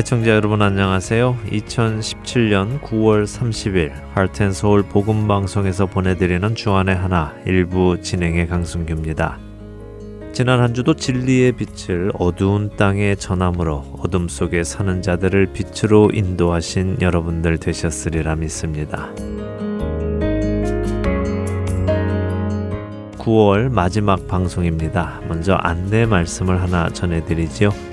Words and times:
애청자 0.00 0.30
여러분 0.30 0.62
안녕하세요. 0.62 1.36
2017년 1.50 2.80
9월 2.80 3.24
30일 3.24 3.92
할텐서울 4.14 4.84
복음방송에서 4.84 5.84
보내드리는 5.84 6.54
주안의 6.54 6.96
하나 6.96 7.34
일부 7.44 8.00
진행의 8.00 8.48
강승규입니다. 8.48 9.38
지난 10.32 10.60
한 10.62 10.72
주도 10.72 10.94
진리의 10.94 11.52
빛을 11.52 12.12
어두운 12.18 12.74
땅에 12.78 13.14
전함으로 13.14 13.98
어둠 13.98 14.28
속에 14.28 14.64
사는 14.64 15.02
자들을 15.02 15.52
빛으로 15.52 16.10
인도하신 16.14 17.02
여러분들 17.02 17.58
되셨으리라 17.58 18.36
믿습니다. 18.36 19.12
9월 23.18 23.68
마지막 23.68 24.26
방송입니다. 24.26 25.20
먼저 25.28 25.56
안내 25.56 26.06
말씀을 26.06 26.62
하나 26.62 26.88
전해드리지요. 26.88 27.89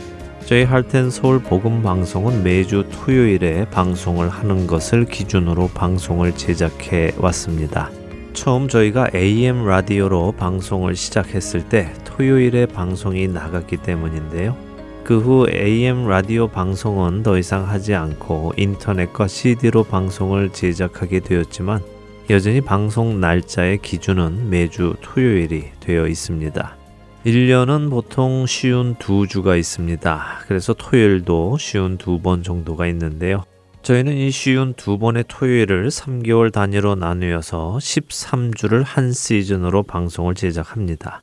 저희 0.47 0.63
할텐 0.63 1.09
서울 1.09 1.39
복음 1.39 1.83
방송은 1.83 2.41
매주 2.41 2.85
토요일에 2.89 3.65
방송을 3.65 4.29
하는 4.29 4.65
것을 4.65 5.03
기준으로 5.03 5.67
방송을 5.73 6.37
제작해 6.37 7.11
왔습니다. 7.17 7.91
처음 8.31 8.69
저희가 8.69 9.09
AM 9.13 9.65
라디오로 9.65 10.35
방송을 10.37 10.95
시작했을 10.95 11.67
때 11.67 11.93
토요일에 12.05 12.65
방송이 12.65 13.27
나갔기 13.27 13.75
때문인데요. 13.75 14.55
그 15.03 15.19
후 15.19 15.49
AM 15.51 16.07
라디오 16.07 16.47
방송은 16.47 17.23
더 17.23 17.37
이상 17.37 17.67
하지 17.67 17.93
않고 17.93 18.53
인터넷과 18.55 19.27
CD로 19.27 19.83
방송을 19.83 20.51
제작하게 20.53 21.19
되었지만 21.19 21.81
여전히 22.29 22.61
방송 22.61 23.19
날짜의 23.19 23.79
기준은 23.79 24.49
매주 24.49 24.95
토요일이 25.01 25.71
되어 25.81 26.07
있습니다. 26.07 26.86
1년은 27.27 27.89
보통 27.89 28.45
쉬운 28.45 28.95
두 28.95 29.27
주가 29.27 29.57
있습니다. 29.57 30.45
그래서 30.47 30.73
토요일도 30.73 31.57
쉬운 31.57 31.97
두 31.97 32.19
번 32.19 32.41
정도가 32.41 32.87
있는데요. 32.87 33.43
저희는 33.81 34.15
이 34.15 34.31
쉬운 34.31 34.73
두 34.75 34.97
번의 34.97 35.25
토요일을 35.27 35.89
3개월 35.89 36.53
단위로 36.53 36.95
나누어서 36.95 37.79
13주를 37.81 38.83
한 38.85 39.11
시즌으로 39.11 39.83
방송을 39.83 40.35
제작합니다. 40.35 41.21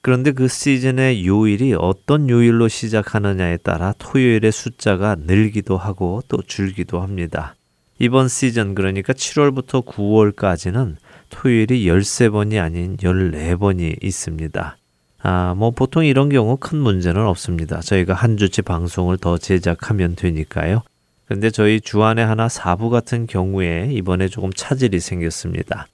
그런데 0.00 0.32
그 0.32 0.48
시즌의 0.48 1.26
요일이 1.26 1.74
어떤 1.78 2.30
요일로 2.30 2.68
시작하느냐에 2.68 3.58
따라 3.58 3.92
토요일의 3.98 4.52
숫자가 4.52 5.16
늘기도 5.26 5.76
하고 5.76 6.22
또 6.28 6.40
줄기도 6.40 7.02
합니다. 7.02 7.56
이번 7.98 8.28
시즌 8.28 8.74
그러니까 8.74 9.12
7월부터 9.12 9.84
9월까지는 9.84 10.96
토요일이 11.28 11.84
13번이 11.84 12.58
아닌 12.58 12.96
14번이 12.96 14.02
있습니다. 14.02 14.78
아, 15.22 15.54
뭐 15.56 15.70
보통 15.70 16.04
이런 16.04 16.28
경우 16.28 16.56
큰 16.58 16.78
문제는 16.78 17.24
없습니다. 17.26 17.80
저희가 17.80 18.14
한 18.14 18.36
주치 18.36 18.60
방송을 18.62 19.18
더 19.18 19.38
제작하면 19.38 20.16
되니까요. 20.16 20.82
근데 21.26 21.50
저희 21.50 21.80
주안에 21.80 22.22
하나 22.22 22.48
사부 22.48 22.90
같은 22.90 23.26
경우에 23.26 23.88
이번에 23.92 24.28
조금 24.28 24.52
차질이 24.52 24.98
생겼습니다. 25.00 25.86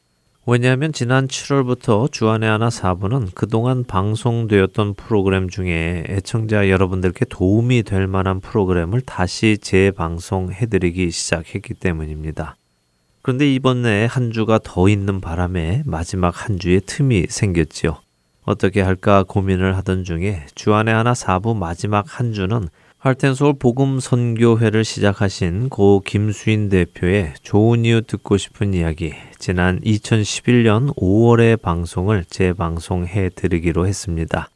왜냐하면 0.47 0.95
지난 0.95 1.29
7월부터 1.29 2.11
주안에 2.11 2.47
하나 2.47 2.71
사부는 2.71 3.29
그동안 3.35 3.85
방송되었던 3.85 4.95
프로그램 4.95 5.51
중에 5.51 6.05
애청자 6.09 6.71
여러분들께 6.71 7.27
도움이 7.27 7.83
될 7.83 8.07
만한 8.07 8.41
프로그램을 8.41 9.03
다시 9.03 9.59
재방송해드리기 9.61 11.11
시작했기 11.11 11.75
때문입니다. 11.75 12.57
그런데 13.21 13.53
이번에 13.53 14.07
한 14.07 14.33
주가 14.33 14.59
더 14.59 14.89
있는 14.89 15.21
바람에 15.21 15.83
마지막 15.85 16.49
한 16.49 16.59
주의 16.59 16.81
틈이 16.81 17.27
생겼지요. 17.29 17.99
어떻게 18.49 18.81
할까 18.81 19.25
고민을 19.29 19.77
하던 19.77 20.05
중에 20.05 20.47
주안의 20.55 20.95
하나 20.95 21.13
사부 21.13 21.55
마지막 21.55 22.07
한 22.09 22.33
주는 22.33 22.67
할텐서울 22.97 23.59
복음 23.59 24.01
선교회를 24.01 24.85
시작하신 24.85 25.69
고 25.69 26.01
김수인 26.05 26.71
대표의 26.71 27.35
좋은 27.43 27.85
이유 27.85 28.01
듣고 28.01 28.39
싶은 28.39 28.73
이야기 28.73 29.13
지난 29.39 29.81
2011년 29.81 30.97
5월의 30.97 31.61
방송을 31.61 32.25
재방송해 32.25 33.31
드리기로 33.35 33.87
했습니다. 33.87 34.49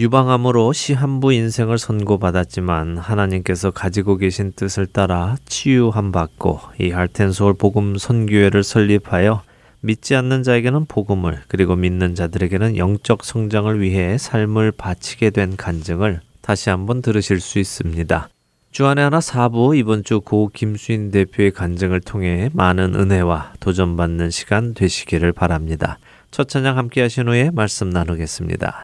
유방암으로 0.00 0.72
시한부 0.72 1.32
인생을 1.32 1.78
선고받았지만 1.78 2.98
하나님께서 2.98 3.70
가지고 3.70 4.16
계신 4.16 4.52
뜻을 4.52 4.86
따라 4.86 5.36
치유함 5.46 6.10
받고 6.10 6.60
이 6.80 6.90
할텐서울 6.90 7.54
복음 7.54 7.96
선교회를 7.96 8.64
설립하여 8.64 9.42
믿지 9.88 10.14
않는 10.16 10.42
자에게는 10.42 10.84
복음을 10.84 11.40
그리고 11.48 11.74
믿는 11.74 12.14
자들에게는 12.14 12.76
영적 12.76 13.24
성장을 13.24 13.80
위해 13.80 14.18
삶을 14.18 14.72
바치게 14.72 15.30
된 15.30 15.56
간증을 15.56 16.20
다시 16.42 16.68
한번 16.68 17.00
들으실 17.00 17.40
수 17.40 17.58
있습니다. 17.58 18.28
주안의 18.70 19.04
하나 19.04 19.22
사부 19.22 19.74
이번 19.76 20.04
주 20.04 20.20
고 20.20 20.50
김수인 20.52 21.10
대표의 21.10 21.52
간증을 21.52 22.02
통해 22.02 22.50
많은 22.52 22.94
은혜와 22.94 23.54
도전받는 23.60 24.28
시간 24.28 24.74
되시기를 24.74 25.32
바랍니다. 25.32 25.98
첫 26.30 26.50
찬양 26.50 26.76
함께 26.76 27.00
하신 27.00 27.26
후에 27.26 27.50
말씀 27.50 27.88
나누겠습니다. 27.88 28.82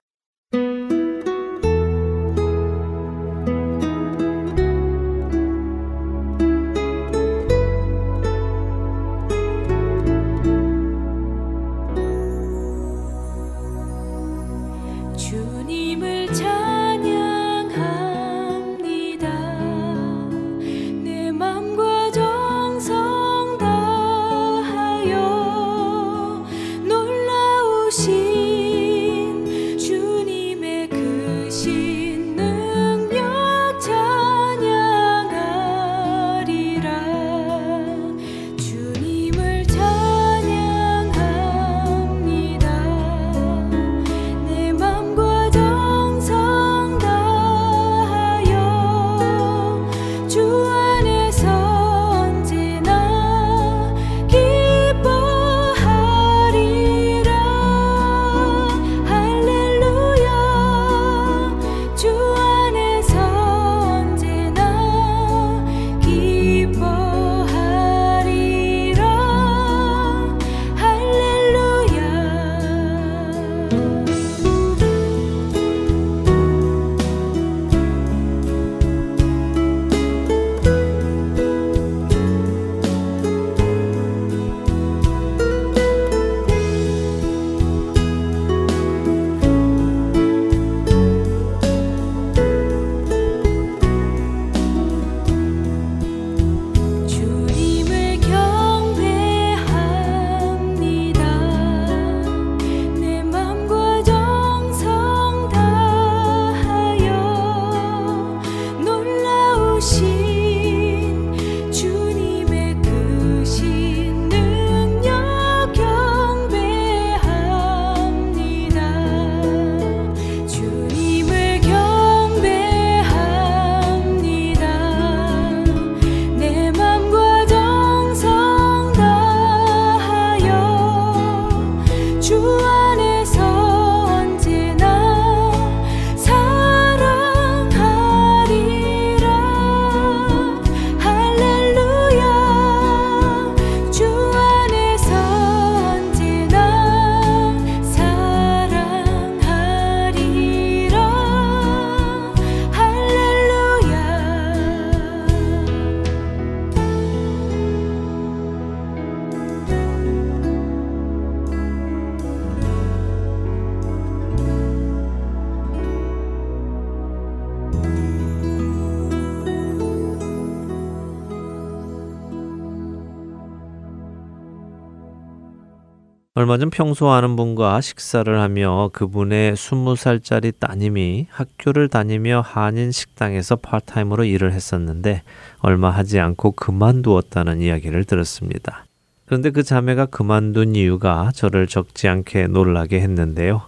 얼마 176.45 176.59
전 176.59 176.69
평소 176.69 177.09
아는 177.09 177.37
분과 177.37 177.81
식사를 177.81 178.39
하며 178.39 178.91
그분의 178.93 179.55
20살짜리 179.55 180.53
따님이 180.59 181.27
학교를 181.31 181.89
다니며 181.89 182.43
한인 182.45 182.93
식당에서 182.93 183.57
part-time으로 183.57 184.25
일을 184.25 184.53
했었는데 184.53 185.23
얼마 185.61 185.89
하지 185.89 186.21
않고 186.21 186.51
그만두었다는 186.51 187.63
이야기를 187.63 188.05
들었습니다. 188.05 188.85
그런데 189.25 189.49
그 189.49 189.63
자매가 189.63 190.07
그만둔 190.07 190.75
이유가 190.75 191.31
저를 191.35 191.67
적지 191.67 192.09
않게 192.09 192.49
놀라게 192.49 193.01
했는데요. 193.01 193.63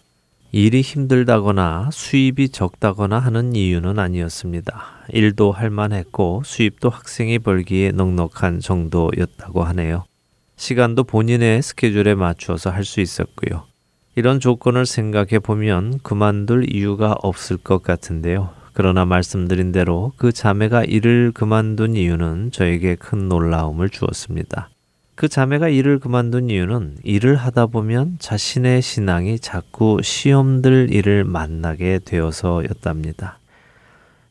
일이 0.52 0.82
힘들다거나 0.82 1.88
수입이 1.90 2.50
적다거나 2.50 3.18
하는 3.18 3.56
이유는 3.56 3.98
아니었습니다. 3.98 4.84
일도 5.14 5.50
할만했고 5.50 6.42
수입도 6.44 6.90
학생이 6.90 7.38
벌기에 7.38 7.92
넉넉한 7.92 8.60
정도였다고 8.60 9.64
하네요. 9.64 10.04
시간도 10.56 11.04
본인의 11.04 11.62
스케줄에 11.62 12.14
맞추어서 12.14 12.70
할 12.70 12.84
수 12.84 13.00
있었고요. 13.00 13.64
이런 14.14 14.40
조건을 14.40 14.86
생각해 14.86 15.38
보면 15.40 16.00
그만둘 16.02 16.74
이유가 16.74 17.14
없을 17.22 17.58
것 17.58 17.82
같은데요. 17.82 18.50
그러나 18.72 19.04
말씀드린 19.04 19.72
대로 19.72 20.12
그 20.16 20.32
자매가 20.32 20.84
일을 20.84 21.32
그만둔 21.32 21.96
이유는 21.96 22.50
저에게 22.52 22.94
큰 22.94 23.28
놀라움을 23.28 23.90
주었습니다. 23.90 24.70
그 25.14 25.28
자매가 25.28 25.68
일을 25.68 25.98
그만둔 25.98 26.50
이유는 26.50 26.98
일을 27.02 27.36
하다 27.36 27.66
보면 27.66 28.16
자신의 28.18 28.82
신앙이 28.82 29.38
자꾸 29.38 29.98
시험들 30.02 30.88
일을 30.92 31.24
만나게 31.24 32.00
되어서였답니다. 32.04 33.38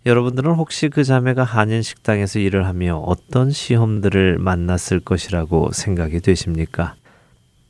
여러분들은 0.06 0.54
혹시 0.54 0.90
그 0.90 1.04
자매가 1.04 1.44
한인 1.44 1.81
식당에서 1.81 2.38
일을 2.38 2.68
하며 2.68 2.98
어떤 2.98 3.50
시험들을 3.50 4.38
만났을 4.38 5.00
것이라고 5.00 5.72
생각이 5.72 6.19
되십니까? 6.19 6.94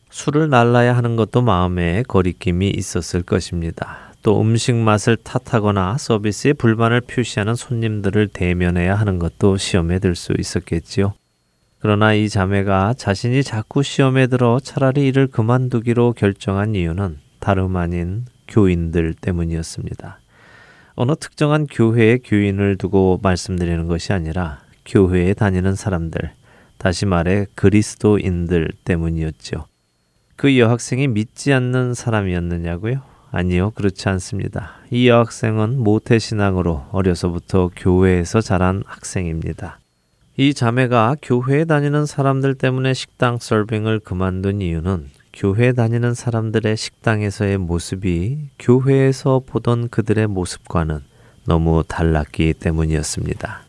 술을 0.10 0.50
날라야 0.50 0.98
하는 0.98 1.16
것도 1.16 1.42
마음에 1.42 2.04
거리낌이 2.04 2.70
있었을 2.70 3.22
것입니다. 3.22 4.12
또 4.22 4.42
음식 4.42 4.76
맛을 4.76 5.16
탓하거나 5.16 5.98
서비스에 5.98 6.54
불만을 6.54 7.02
표시하는 7.02 7.56
손님들을 7.56 8.28
대면해야 8.30 8.96
하는 8.96 9.18
것도 9.18 9.56
시험에 9.56 10.00
들 10.00 10.16
수 10.16 10.34
있었겠지요. 10.38 11.14
그러나 11.80 12.14
이 12.14 12.28
자매가 12.28 12.96
자신이 12.98 13.44
자꾸 13.44 13.82
시험에 13.82 14.28
들어 14.28 14.60
차라리 14.62 15.08
일을 15.08 15.28
그만두기로 15.28 16.14
결정한 16.14 16.76
이유는 16.76 17.18
다름 17.40 17.78
아닌 17.78 18.26
교인들 18.48 19.14
때문이었습니다. 19.14 20.20
어느 20.98 21.14
특정한 21.20 21.68
교회의 21.68 22.20
교인을 22.20 22.78
두고 22.78 23.20
말씀드리는 23.22 23.86
것이 23.88 24.14
아니라 24.14 24.62
교회에 24.86 25.34
다니는 25.34 25.76
사람들, 25.76 26.32
다시 26.78 27.06
말해 27.06 27.48
그리스도인들 27.56 28.72
때문이었죠. 28.86 29.66
그 30.38 30.58
여학생이 30.58 31.08
믿지 31.10 31.52
않는 31.52 31.96
사람이었느냐고요? 31.96 33.02
아니요, 33.32 33.72
그렇지 33.72 34.08
않습니다. 34.08 34.76
이 34.90 35.10
여학생은 35.10 35.80
모태신앙으로 35.80 36.86
어려서부터 36.92 37.72
교회에서 37.76 38.40
자란 38.40 38.82
학생입니다. 38.86 39.80
이 40.38 40.54
자매가 40.54 41.18
교회에 41.22 41.66
다니는 41.66 42.06
사람들 42.06 42.56
때문에 42.56 42.94
식당 42.94 43.38
서빙을 43.40 44.00
그만둔 44.00 44.62
이유는 44.62 45.10
교회 45.36 45.74
다니는 45.74 46.14
사람들의 46.14 46.78
식당에서의 46.78 47.58
모습이 47.58 48.52
교회에서 48.58 49.42
보던 49.46 49.90
그들의 49.90 50.28
모습과는 50.28 51.02
너무 51.46 51.84
달랐기 51.86 52.54
때문이었습니다. 52.54 53.64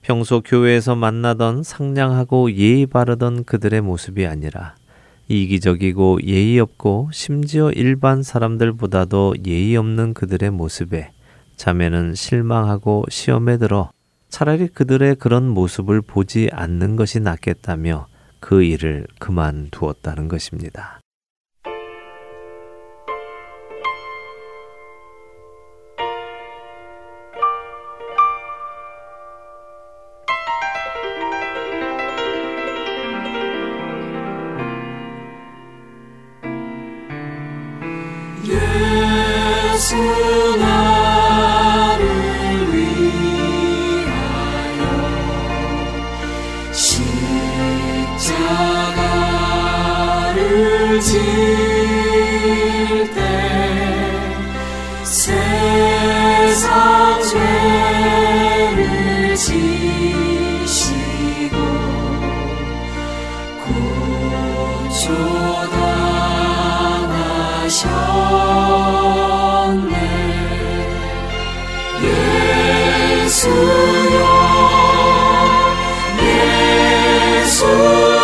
평소 0.00 0.40
교회에서 0.40 0.94
만나던 0.94 1.64
상냥하고 1.64 2.50
예의 2.50 2.86
바르던 2.86 3.44
그들의 3.44 3.82
모습이 3.82 4.26
아니라 4.26 4.74
이기적이고 5.28 6.20
예의 6.24 6.60
없고 6.60 7.10
심지어 7.12 7.70
일반 7.72 8.22
사람들보다도 8.22 9.34
예의 9.46 9.76
없는 9.76 10.14
그들의 10.14 10.50
모습에 10.50 11.10
자매는 11.56 12.14
실망하고 12.14 13.04
시험에 13.10 13.58
들어 13.58 13.90
차라리 14.30 14.68
그들의 14.68 15.16
그런 15.16 15.46
모습을 15.46 16.00
보지 16.00 16.48
않는 16.52 16.96
것이 16.96 17.20
낫겠다며 17.20 18.06
그 18.40 18.62
일을 18.62 19.06
그만두었다는 19.18 20.28
것입니다. 20.28 21.00
예수여 73.36 73.52
예수여 77.42 78.15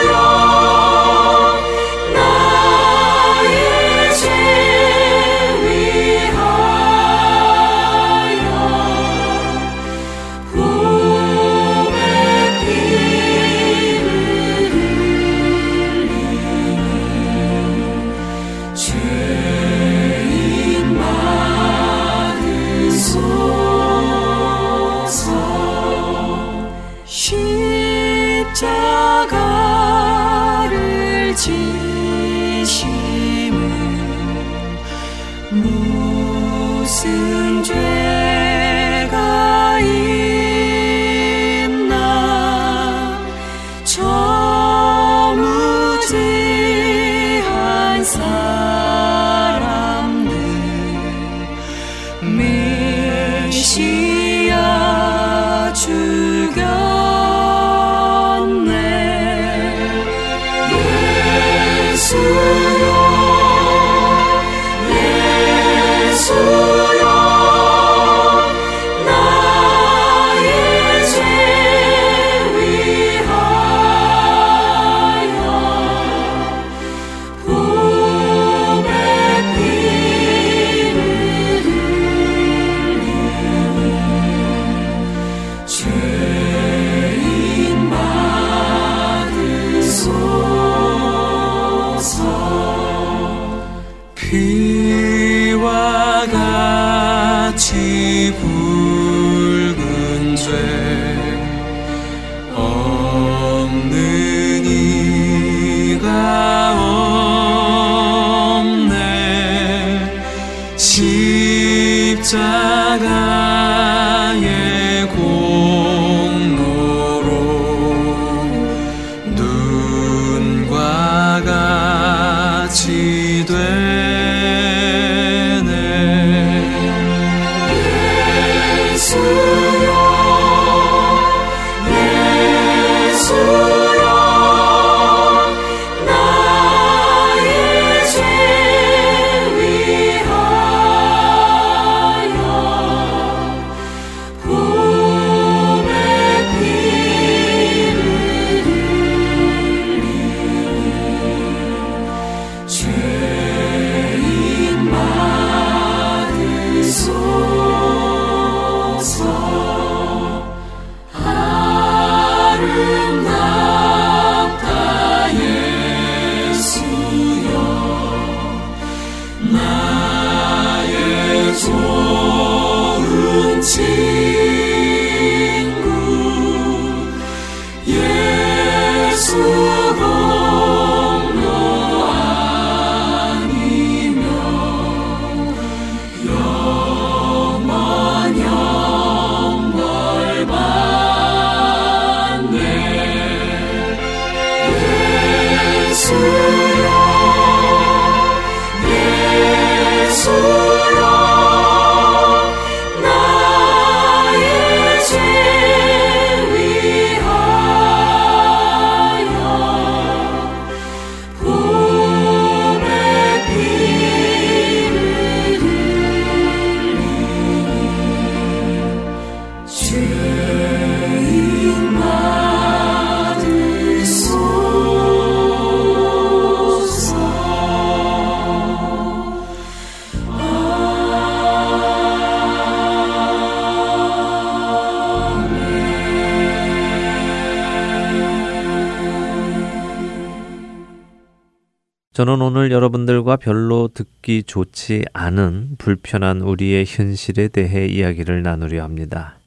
저는 242.23 242.41
오늘 242.41 242.71
여러분들과 242.71 243.35
별로 243.35 243.89
듣기 243.93 244.45
좋지 244.45 245.07
않은 245.13 245.75
불편한 245.77 246.41
우리의 246.41 246.85
현실에 246.87 247.49
대해 247.49 247.87
이야기를 247.87 248.45
나누려 248.45 248.85
합니다. 248.85 249.39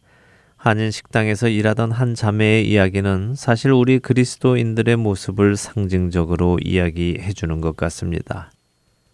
한인 0.58 0.92
식당에서 0.92 1.48
일하던 1.48 1.94
한 1.94 2.16
자매의 2.16 2.70
이야기는 2.70 3.36
사실 3.38 3.72
우리 3.72 4.00
그리스도인들의 4.00 4.98
모습을 4.98 5.56
상징적으로 5.56 6.60
이야기해 6.62 7.32
주는 7.32 7.62
것 7.62 7.78
같습니다. 7.78 8.52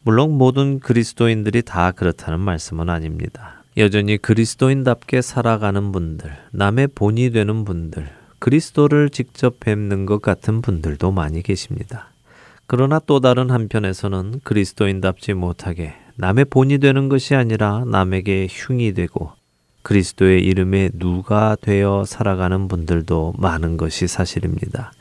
물론 0.02 0.40
모든 0.40 0.80
그리스도인들이 0.80 1.62
다 1.62 1.92
그렇다는 1.92 2.40
말씀은 2.40 2.90
아닙니다. 2.90 3.64
여전히 3.78 4.18
그리스도인답게 4.18 5.22
살아가는 5.22 5.92
분들, 5.92 6.36
남의 6.50 6.88
본이 6.96 7.30
되는 7.30 7.64
분들, 7.64 8.10
그리스도를 8.40 9.12
직접 9.12 9.60
뵙는 9.60 10.08
것 10.08 10.20
같은 10.20 10.64
분들도 10.64 11.12
많이 11.12 11.44
계십니다. 11.44 12.11
그러나 12.74 13.00
또 13.06 13.20
다른 13.20 13.50
한편에서는 13.50 14.40
그리스도인답지 14.46 15.34
못하게 15.34 15.94
남의 16.16 16.46
본이 16.46 16.78
되는 16.78 17.10
것이 17.10 17.36
아니라 17.36 17.84
남에게 17.86 18.48
흉이 18.50 18.94
되고 18.94 19.34
그리스도의 19.82 20.42
이름에 20.42 20.90
누가 20.94 21.58
되어 21.62 22.06
살아가는 22.06 22.70
분들도 22.70 23.34
많은 23.38 23.76
것이 23.76 24.08
사실입니다. 24.08 24.94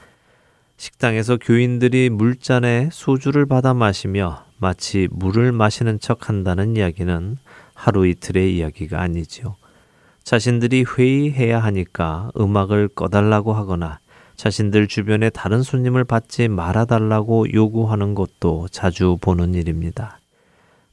식당에서 0.78 1.36
교인들이 1.36 2.10
물잔에 2.10 2.88
소주를 2.90 3.46
받아 3.46 3.72
마시며 3.72 4.46
마치 4.58 5.06
물을 5.12 5.52
마시는 5.52 6.00
척 6.00 6.28
한다는 6.28 6.74
이야기는 6.74 7.36
하루 7.74 8.04
이틀의 8.04 8.56
이야기가 8.56 9.00
아니지요. 9.00 9.54
자신들이 10.24 10.86
회의해야 10.98 11.60
하니까 11.60 12.32
음악을 12.36 12.88
꺼달라고 12.88 13.52
하거나 13.52 14.00
자신들 14.40 14.88
주변에 14.88 15.28
다른 15.28 15.62
손님을 15.62 16.04
받지 16.04 16.48
말아달라고 16.48 17.52
요구하는 17.52 18.14
것도 18.14 18.68
자주 18.70 19.18
보는 19.20 19.52
일입니다. 19.52 20.18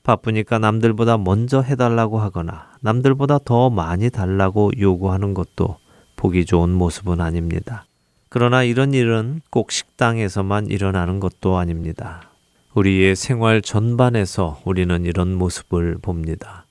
바쁘니까 0.03 0.59
남들보다 0.59 1.17
먼저 1.17 1.61
해달라고 1.61 2.19
하거나 2.19 2.67
남들보다 2.81 3.39
더 3.45 3.69
많이 3.69 4.09
달라고 4.09 4.71
요구하는 4.77 5.33
것도 5.33 5.77
보기 6.17 6.43
좋은 6.43 6.71
모습은 6.71 7.21
아닙니다. 7.21 7.85
그러나 8.27 8.63
이런 8.63 8.93
일은 8.93 9.39
꼭 9.49 9.71
식당에서만 9.71 10.67
일어나는 10.67 11.21
것도 11.21 11.55
아닙니다. 11.55 12.29
우리의 12.73 13.15
생활 13.15 13.61
전반에서 13.61 14.59
우리는 14.65 15.05
이런 15.05 15.33
모습을 15.33 15.99
봅니다. 16.01 16.65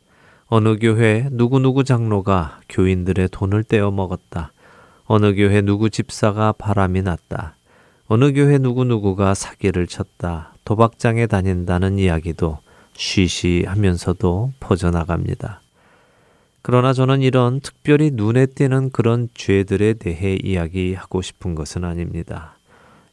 어느 0.49 0.76
교회 0.78 1.26
누구누구 1.33 1.85
장로가 1.85 2.61
교인들의 2.68 3.30
돈을 3.33 3.64
떼어 3.64 3.90
먹었다. 3.90 4.52
어느 5.08 5.34
교회 5.34 5.60
누구 5.60 5.88
집사가 5.88 6.50
바람이 6.50 7.02
났다. 7.02 7.54
어느 8.08 8.32
교회 8.32 8.58
누구누구가 8.58 9.34
사기를 9.34 9.86
쳤다. 9.86 10.52
도박장에 10.64 11.26
다닌다는 11.26 11.98
이야기도 11.98 12.58
쉬쉬하면서도 12.94 14.52
퍼져나갑니다. 14.58 15.60
그러나 16.62 16.92
저는 16.92 17.22
이런 17.22 17.60
특별히 17.60 18.10
눈에 18.12 18.46
띄는 18.46 18.90
그런 18.90 19.28
죄들에 19.34 19.94
대해 19.94 20.36
이야기하고 20.42 21.22
싶은 21.22 21.54
것은 21.54 21.84
아닙니다. 21.84 22.56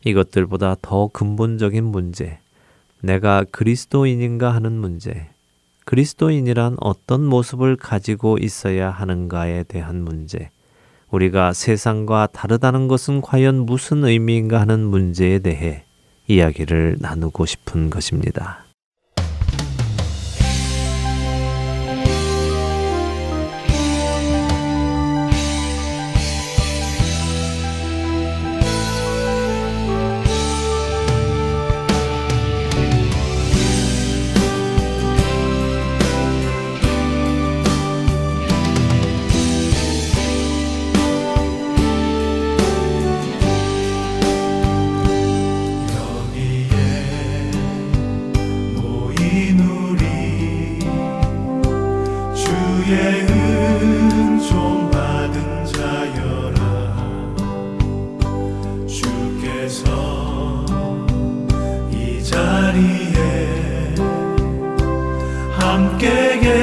이것들보다 0.03 0.77
더 0.81 1.09
근본적인 1.13 1.83
문제, 1.83 2.39
내가 3.01 3.45
그리스도인인가 3.51 4.51
하는 4.55 4.71
문제, 4.71 5.27
그리스도인이란 5.85 6.77
어떤 6.79 7.23
모습을 7.23 7.75
가지고 7.75 8.39
있어야 8.39 8.89
하는가에 8.89 9.63
대한 9.63 10.03
문제, 10.03 10.49
우리가 11.13 11.53
세상과 11.53 12.27
다르다는 12.33 12.87
것은 12.87 13.21
과연 13.21 13.67
무슨 13.67 14.03
의미인가 14.03 14.59
하는 14.59 14.79
문제에 14.79 15.39
대해 15.39 15.83
이야기를 16.27 16.97
나누고 16.99 17.45
싶은 17.45 17.91
것입니다. 17.91 18.62
주의 52.85 53.21
은총 53.29 54.91
받은 54.91 55.65
자여라. 55.67 56.59
주께서 58.85 59.85
이 61.89 62.21
자리에 62.21 63.95
함께 65.57 66.39
계시 66.39 66.62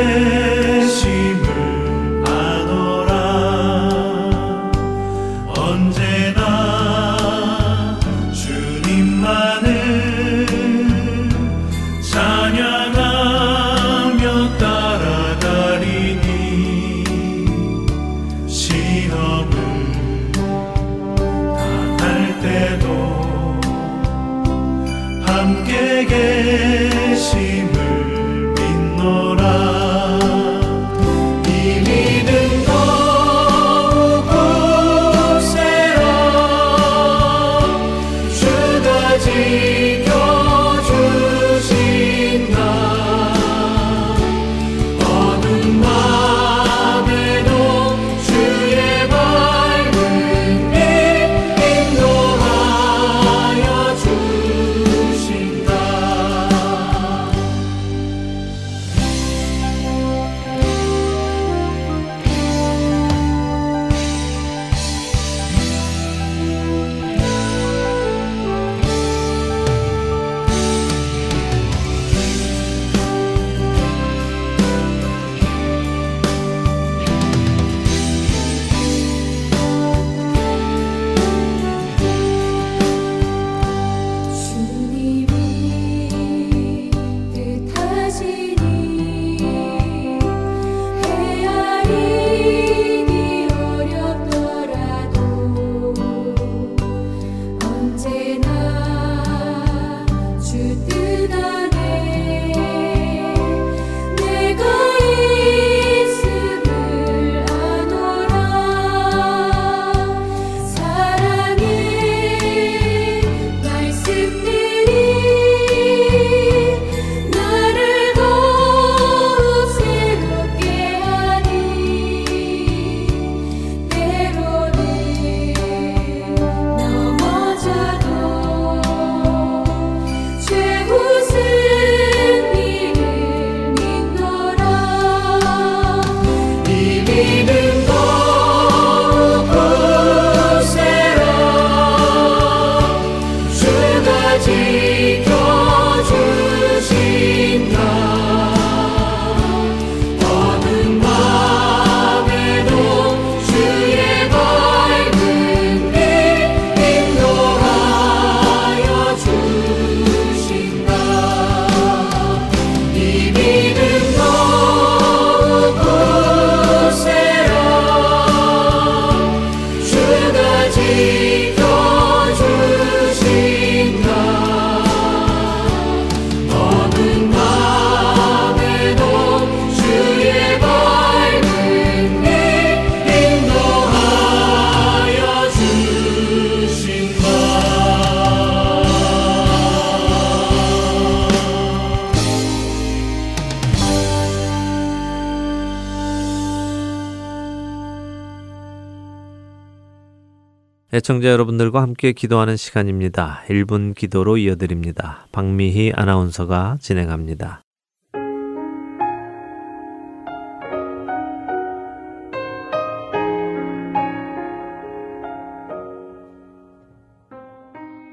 애청자 201.00 201.30
여러분들과 201.30 201.80
함께 201.80 202.12
기도하는 202.12 202.58
시간입니다. 202.58 203.42
1분 203.48 203.94
기도로 203.94 204.36
이어드립니다. 204.36 205.26
박미희 205.32 205.92
아나운서가 205.96 206.76
진행합니다. 206.78 207.62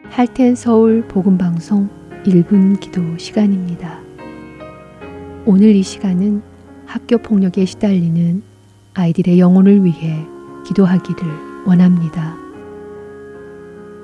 할텐 0.09 0.55
서울 0.55 1.05
복음 1.09 1.37
방송 1.37 1.89
1분 2.23 2.79
기도 2.79 3.17
시간입니다. 3.17 3.99
오늘 5.45 5.75
이 5.75 5.83
시간은 5.83 6.41
학교 6.85 7.17
폭력에 7.17 7.65
시달리는 7.65 8.41
아이들의 8.93 9.41
영혼을 9.41 9.83
위해 9.83 10.25
기도하기를 10.65 11.65
원합니다. 11.65 12.46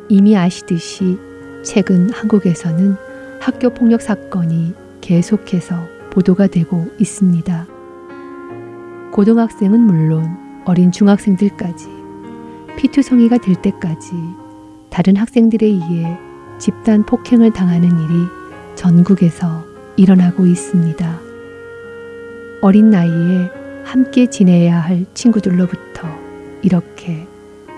이미 0.10 0.36
아시듯이 0.36 1.18
최근 1.64 2.10
한국에서는 2.10 2.96
학교 3.40 3.70
폭력 3.70 4.02
사건이 4.02 4.74
계속해서 5.02 5.76
보도가 6.12 6.48
되고 6.48 6.88
있습니다. 7.00 7.68
고등학생은 9.12 9.80
물론 9.80 10.38
어린 10.66 10.92
중학생들까지 10.92 11.88
피투성이가 12.78 13.38
될 13.38 13.56
때까지 13.56 14.14
다른 14.90 15.16
학생들에 15.16 15.66
의해 15.66 16.18
집단 16.60 17.06
폭행을 17.06 17.52
당하는 17.52 17.90
일이 17.90 18.28
전국에서 18.76 19.66
일어나고 19.96 20.46
있습니다. 20.46 21.20
어린 22.62 22.90
나이에 22.90 23.50
함께 23.84 24.28
지내야 24.28 24.80
할 24.80 25.06
친구들로부터 25.14 26.08
이렇게 26.62 27.28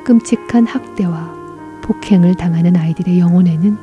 끔찍한 0.05 0.67
학대와 0.67 1.44
폭행을 1.85 2.33
당하는 2.33 2.75
아이들의 2.75 3.19
영혼에는 3.19 3.77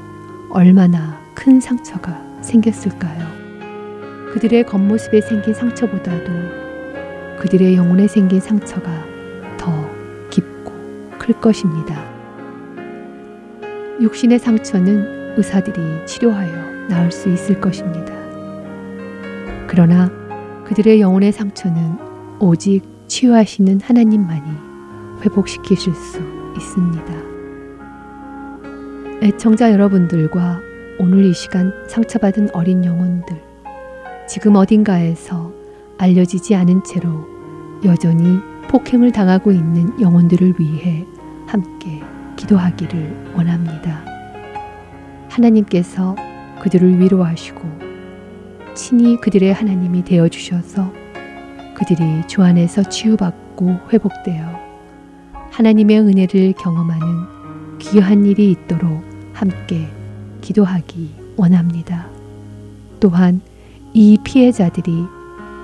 얼마나 0.50 1.20
큰 1.34 1.60
상처가 1.60 2.20
생겼을까요? 2.42 3.24
그들의 4.32 4.64
겉모습에 4.64 5.20
생긴 5.20 5.54
상처보다도 5.54 6.32
그들의 7.38 7.76
영혼에 7.76 8.08
생긴 8.08 8.40
상처가 8.40 8.90
더 9.56 9.70
깊고 10.30 10.72
클 11.16 11.40
것입니다. 11.40 12.04
육신의 14.00 14.40
상처는 14.40 15.38
의사들이 15.38 16.04
치료하여 16.04 16.88
나을 16.88 17.12
수 17.12 17.28
있을 17.32 17.60
것입니다. 17.60 18.12
그러나 19.68 20.10
그들의 20.64 21.00
영혼의 21.00 21.30
상처는 21.30 21.98
오직 22.40 22.82
치유하시는 23.06 23.80
하나님만이 23.80 24.50
회복시키실 25.22 25.94
수 25.94 26.18
있습니다. 26.56 27.21
애청자 29.22 29.70
여러분들과 29.70 30.61
오늘 30.98 31.24
이 31.24 31.32
시간 31.32 31.72
상처받은 31.87 32.48
어린 32.54 32.85
영혼들, 32.85 33.40
지금 34.26 34.56
어딘가에서 34.56 35.52
알려지지 35.96 36.56
않은 36.56 36.82
채로 36.82 37.24
여전히 37.85 38.40
폭행을 38.68 39.12
당하고 39.12 39.52
있는 39.52 40.00
영혼들을 40.00 40.54
위해 40.58 41.06
함께 41.46 42.02
기도하기를 42.35 43.35
원합니다. 43.37 44.04
하나님께서 45.28 46.16
그들을 46.61 46.98
위로하시고 46.98 47.61
친히 48.74 49.20
그들의 49.20 49.52
하나님이 49.52 50.02
되어 50.02 50.28
주셔서 50.28 50.92
그들이 51.76 52.26
주 52.26 52.42
안에서 52.42 52.82
치유받고 52.82 53.82
회복되어 53.92 54.44
하나님의 55.52 56.00
은혜를 56.00 56.54
경험하는 56.54 57.78
귀한 57.78 58.26
일이 58.26 58.50
있도록 58.50 59.12
함께 59.42 59.88
기도하기 60.40 61.35
원합니다. 61.37 62.07
또한 63.00 63.40
이 63.92 64.16
피해자들이 64.22 64.92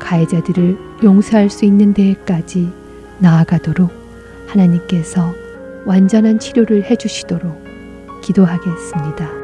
가해자들을 0.01 0.77
용서할 1.05 1.49
수 1.49 1.64
있는 1.64 1.95
데까지 1.95 2.73
나아가도록 3.19 3.93
하나님께서 4.49 5.33
완전한 5.87 6.41
치료를 6.41 6.91
해주시도록 6.91 7.62
기도하겠습니다. 8.25 9.38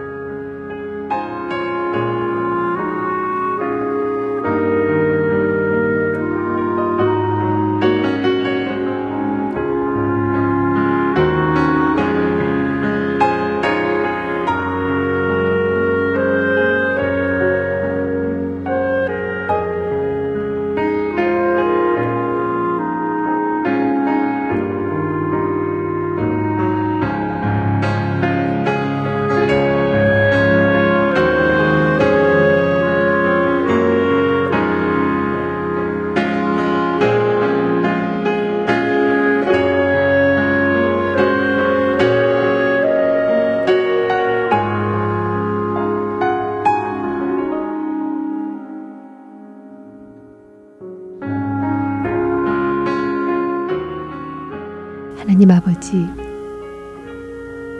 하나님 55.34 55.50
아버지, 55.50 56.06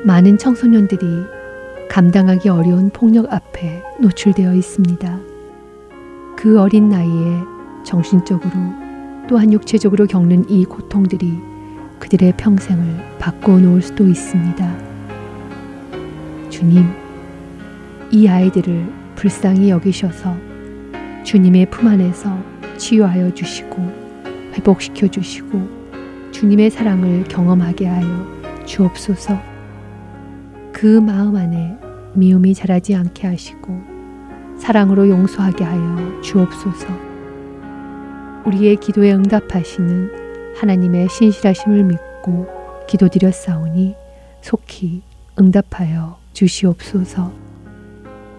많은 0.05 0.39
청소년들이 0.39 1.07
감당하기 1.89 2.49
어려운 2.49 2.91
폭력 2.91 3.33
앞에 3.33 3.81
노출되어 4.01 4.55
있습니다. 4.55 5.21
그 6.37 6.61
어린 6.61 6.89
나이에 6.89 7.39
정신적으로 7.85 8.51
또한 9.29 9.53
육체적으로 9.53 10.07
겪는 10.07 10.51
이 10.51 10.65
고통들이 10.65 11.39
그들의 12.01 12.33
평생을 12.39 13.19
바꿔 13.21 13.57
놓을 13.61 13.83
수도 13.83 14.09
있습니다. 14.09 14.77
주님, 16.51 16.89
이 18.11 18.27
아이들을 18.27 18.93
불쌍히 19.15 19.71
여기셔서 19.71 20.37
주님의 21.23 21.71
품 21.71 21.87
안에서 21.87 22.37
치유하여 22.79 23.33
주시고 23.33 23.77
회복시켜 24.55 25.07
주시고 25.07 25.74
주님의 26.45 26.69
사랑을 26.69 27.25
경험하게 27.25 27.87
하여 27.87 28.67
주옵소서. 28.67 29.41
그 30.75 31.01
마음 31.01 31.37
안에 31.37 31.79
미움이 32.13 32.53
자라지 32.53 32.95
않게 32.95 33.27
하시고 33.27 33.81
사랑으로 34.59 35.09
용서하게 35.09 35.65
하여 35.65 36.21
주옵소서. 36.21 36.87
우리의 38.45 38.77
기도에 38.77 39.15
응답하시는 39.15 40.55
하나님의 40.59 41.09
신실하심을 41.09 41.85
믿고 41.85 42.47
기도드렸사오니 42.89 43.95
속히 44.43 45.01
응답하여 45.41 46.19
주시옵소서. 46.35 47.33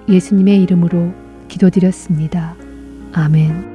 예수님의 0.08 0.62
이름으로 0.62 1.12
기도드렸습니다. 1.48 2.56
아멘. 3.14 3.75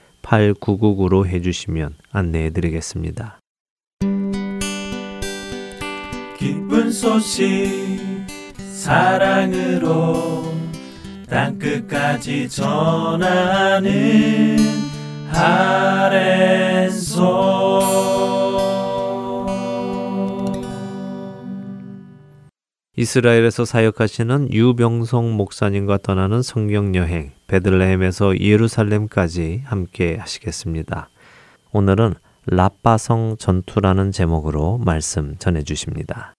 8999로 0.21 1.25
해주시면 1.25 1.95
안내해 2.11 2.49
드리겠습니다. 2.51 3.39
기쁜 6.37 6.91
소식 6.91 7.45
사랑으로 8.57 10.43
땅끝까지 11.29 12.49
전하는 12.49 13.91
아랜소 15.29 17.21
이스라엘에서 22.97 23.65
사역하시는 23.65 24.51
유병성 24.51 25.37
목사님과 25.37 25.99
떠나는 25.99 26.41
성경 26.41 26.95
여행 26.95 27.31
베들레헴에서 27.51 28.39
예루살렘까지 28.39 29.63
함께 29.65 30.15
하시겠습니다. 30.15 31.09
오늘은 31.73 32.13
라빠성 32.45 33.35
전투라는 33.37 34.13
제목으로 34.13 34.77
말씀 34.77 35.35
전해 35.37 35.61
주십니다. 35.61 36.33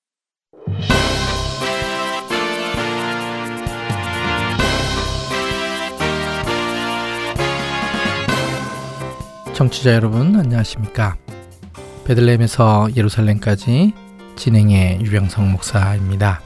청취자 9.53 9.93
여러분 9.93 10.35
안녕하십니까? 10.35 11.17
베들레헴에서 12.07 12.97
예루살렘까지 12.97 13.93
진행의 14.37 15.03
유병성 15.03 15.53
목사입니다. 15.53 16.41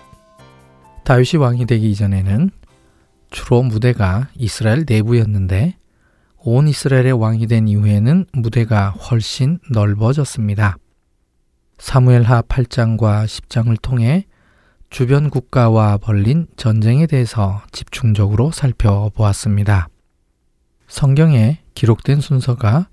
다윗이 1.04 1.40
왕이 1.40 1.66
되기 1.66 1.88
이전에는 1.92 2.50
주로 3.30 3.62
무대가 3.62 4.28
이스라엘 4.36 4.84
내부였는데 4.88 5.76
온 6.38 6.68
이스라엘의 6.68 7.12
왕이 7.12 7.46
된 7.48 7.68
이후에는 7.68 8.26
무대가 8.32 8.90
훨씬 8.90 9.58
넓어졌습니다. 9.70 10.76
사무엘하 11.78 12.42
8장과 12.42 13.24
10장을 13.26 13.76
통해 13.82 14.26
주변 14.88 15.28
국가와 15.28 15.98
벌린 15.98 16.46
전쟁에 16.56 17.06
대해서 17.06 17.62
집중적으로 17.72 18.52
살펴보았습니다. 18.52 19.88
성경에 20.86 21.58
기록된 21.74 22.20
순서가 22.20 22.88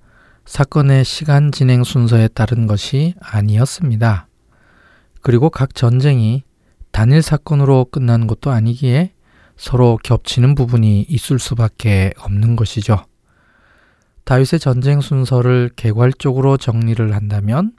사건의 0.45 1.05
시간 1.05 1.51
진행 1.51 1.83
순서에 1.83 2.27
따른 2.29 2.67
것이 2.67 3.13
아니었습니다. 3.21 4.27
그리고 5.21 5.49
각 5.49 5.75
전쟁이 5.75 6.43
단일 6.91 7.21
사건으로 7.21 7.85
끝나는 7.85 8.27
것도 8.27 8.51
아니기에 8.51 9.12
서로 9.63 9.97
겹치는 10.03 10.55
부분이 10.55 11.05
있을 11.07 11.39
수밖에 11.39 12.11
없는 12.17 12.57
것이죠. 12.57 13.05
다윗의 14.25 14.59
전쟁 14.59 14.99
순서를 14.99 15.69
개괄적으로 15.77 16.57
정리를 16.57 17.15
한다면 17.15 17.71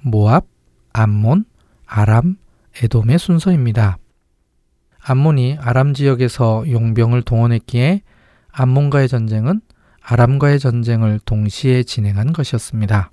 모압, 0.00 0.46
암몬, 0.94 1.44
아람, 1.84 2.36
에돔의 2.82 3.18
순서입니다. 3.18 3.98
암몬이 5.02 5.58
아람 5.60 5.92
지역에서 5.92 6.64
용병을 6.66 7.20
동원했기에 7.20 8.00
암몬과의 8.52 9.08
전쟁은 9.08 9.60
아람과의 10.00 10.58
전쟁을 10.58 11.20
동시에 11.26 11.82
진행한 11.82 12.32
것이었습니다. 12.32 13.10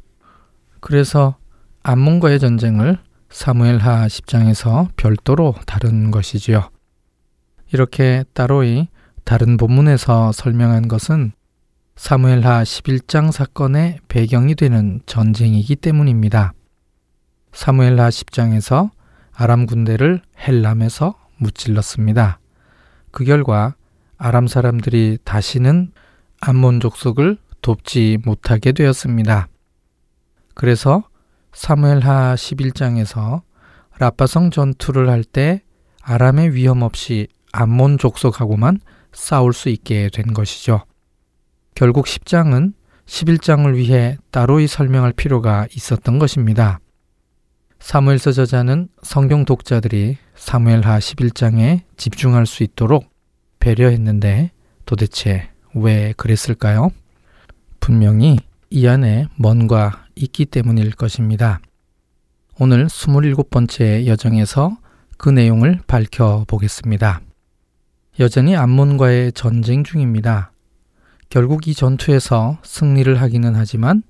그래서 0.79 1.35
암몬과의 1.83 2.39
전쟁을 2.39 2.99
사무엘하 3.29 4.07
10장에서 4.07 4.87
별도로 4.95 5.55
다룬 5.65 6.09
것이지요. 6.09 6.69
이렇게 7.71 8.23
따로이 8.33 8.87
다른 9.23 9.57
본문에서 9.57 10.31
설명한 10.31 10.87
것은 10.87 11.33
사무엘하 11.95 12.63
11장 12.63 13.31
사건의 13.31 13.99
배경이 14.07 14.55
되는 14.55 15.01
전쟁이기 15.05 15.75
때문입니다. 15.75 16.53
사무엘하 17.51 18.09
10장에서 18.09 18.91
아람 19.33 19.65
군대를 19.65 20.21
헬람에서 20.39 21.15
무찔렀습니다. 21.37 22.39
그 23.11 23.25
결과 23.25 23.75
아람 24.17 24.47
사람들이 24.47 25.17
다시는 25.23 25.91
암몬 26.39 26.79
족속을 26.79 27.37
돕지 27.61 28.19
못하게 28.23 28.71
되었습니다. 28.71 29.47
그래서 30.53 31.03
사무엘하 31.53 32.35
11장에서 32.35 33.41
라파성 33.99 34.51
전투를 34.51 35.09
할 35.09 35.23
때 35.23 35.63
아람의 36.03 36.53
위험 36.53 36.83
없이 36.83 37.27
암몬 37.57 37.97
족속하고만 37.97 38.79
싸울 39.13 39.53
수 39.53 39.69
있게 39.69 40.09
된 40.13 40.33
것이죠. 40.33 40.83
결국 41.75 42.05
10장은 42.05 42.73
11장을 43.05 43.73
위해 43.75 44.17
따로이 44.31 44.67
설명할 44.67 45.13
필요가 45.13 45.67
있었던 45.75 46.19
것입니다. 46.19 46.79
사무엘서 47.79 48.31
저자는 48.31 48.89
성경 49.01 49.45
독자들이 49.45 50.17
사무엘하 50.35 50.99
11장에 50.99 51.81
집중할 51.95 52.45
수 52.45 52.63
있도록 52.63 53.09
배려했는데 53.59 54.51
도대체 54.85 55.49
왜 55.73 56.13
그랬을까요? 56.17 56.89
분명히 57.79 58.37
이 58.69 58.87
안에 58.87 59.27
뭔가 59.35 60.05
있기 60.15 60.45
때문일 60.45 60.91
것입니다. 60.91 61.59
오늘 62.59 62.87
27번째 62.87 64.05
여정에서 64.07 64.77
그 65.17 65.29
내용을 65.29 65.79
밝혀 65.87 66.43
보겠습니다. 66.47 67.21
여전히 68.19 68.55
암몬과의 68.55 69.33
전쟁 69.33 69.83
중입니다. 69.83 70.51
결국 71.29 71.67
이 71.67 71.75
전투에서 71.75 72.57
승리를 72.63 73.21
하기는 73.21 73.55
하지만 73.55 74.01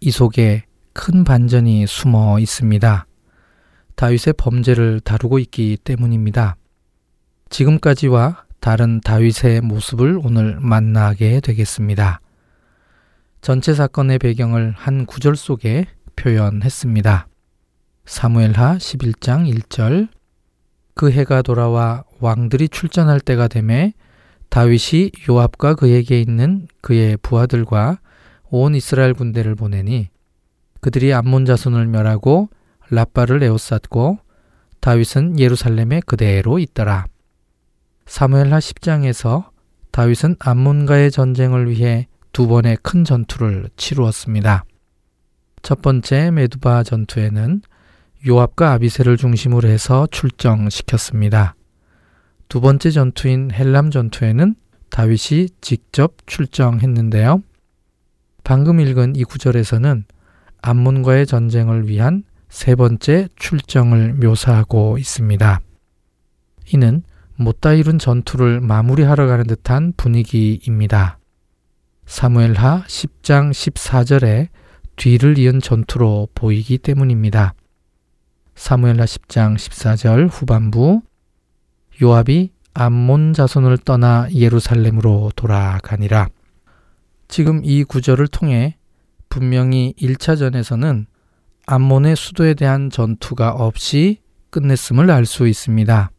이 0.00 0.10
속에 0.10 0.64
큰 0.92 1.24
반전이 1.24 1.86
숨어 1.86 2.38
있습니다. 2.38 3.06
다윗의 3.94 4.34
범죄를 4.36 5.00
다루고 5.00 5.38
있기 5.38 5.78
때문입니다. 5.82 6.56
지금까지와 7.48 8.44
다른 8.60 9.00
다윗의 9.00 9.62
모습을 9.62 10.20
오늘 10.22 10.58
만나게 10.60 11.40
되겠습니다. 11.40 12.20
전체 13.40 13.72
사건의 13.72 14.18
배경을 14.18 14.74
한 14.76 15.06
구절 15.06 15.34
속에 15.34 15.86
표현했습니다. 16.14 17.26
사무엘하 18.04 18.76
11장 18.76 19.50
1절 19.50 20.08
그 20.94 21.10
해가 21.10 21.40
돌아와 21.40 22.04
왕들이 22.20 22.68
출전할 22.68 23.20
때가 23.20 23.48
되매 23.48 23.92
다윗이 24.48 25.10
요압과 25.28 25.74
그에게 25.74 26.20
있는 26.20 26.66
그의 26.80 27.16
부하들과 27.18 27.98
온 28.48 28.74
이스라엘 28.74 29.12
군대를 29.12 29.54
보내니 29.54 30.08
그들이 30.80 31.12
암몬 31.12 31.46
자손을 31.46 31.86
멸하고 31.86 32.48
라빠를 32.90 33.42
에워쌌고 33.42 34.18
다윗은 34.80 35.40
예루살렘에 35.40 36.00
그대로 36.06 36.58
있더라. 36.58 37.06
사무엘하 38.06 38.58
10장에서 38.58 39.50
다윗은 39.90 40.36
암몬과의 40.38 41.10
전쟁을 41.10 41.68
위해 41.70 42.06
두 42.32 42.46
번의 42.46 42.78
큰 42.82 43.02
전투를 43.02 43.68
치루었습니다. 43.76 44.64
첫 45.62 45.82
번째 45.82 46.30
메두바 46.30 46.84
전투에는 46.84 47.62
요압과 48.28 48.72
아비세를 48.74 49.16
중심으로 49.16 49.68
해서 49.68 50.06
출정시켰습니다. 50.10 51.56
두 52.48 52.60
번째 52.60 52.90
전투인 52.90 53.50
헬람 53.52 53.90
전투에는 53.90 54.54
다윗이 54.90 55.48
직접 55.60 56.14
출정했는데요. 56.26 57.42
방금 58.44 58.80
읽은 58.80 59.16
이 59.16 59.24
구절에서는 59.24 60.04
암몬과의 60.62 61.26
전쟁을 61.26 61.88
위한 61.88 62.22
세 62.48 62.74
번째 62.74 63.28
출정을 63.36 64.14
묘사하고 64.14 64.98
있습니다. 64.98 65.60
이는 66.72 67.02
못다 67.36 67.72
이룬 67.72 67.98
전투를 67.98 68.60
마무리하러 68.60 69.26
가는 69.26 69.46
듯한 69.46 69.92
분위기입니다. 69.96 71.18
사무엘하 72.06 72.84
10장 72.86 73.50
14절에 73.50 74.48
뒤를 74.94 75.38
이은 75.38 75.60
전투로 75.60 76.28
보이기 76.34 76.78
때문입니다. 76.78 77.54
사무엘하 78.54 79.04
10장 79.04 79.56
14절 79.56 80.28
후반부 80.30 81.02
요압이 82.02 82.50
암몬 82.74 83.32
자손을 83.32 83.78
떠나 83.78 84.28
예루살렘으로 84.32 85.32
돌아가니라. 85.34 86.28
지금 87.28 87.62
이 87.64 87.84
구절을 87.84 88.28
통해 88.28 88.76
분명히 89.28 89.94
1차전에서는 89.98 91.06
암몬의 91.66 92.16
수도에 92.16 92.54
대한 92.54 92.90
전투가 92.90 93.50
없이 93.52 94.20
끝냈음을 94.50 95.10
알 95.10 95.26
수 95.26 95.48
있습니다. 95.48 96.10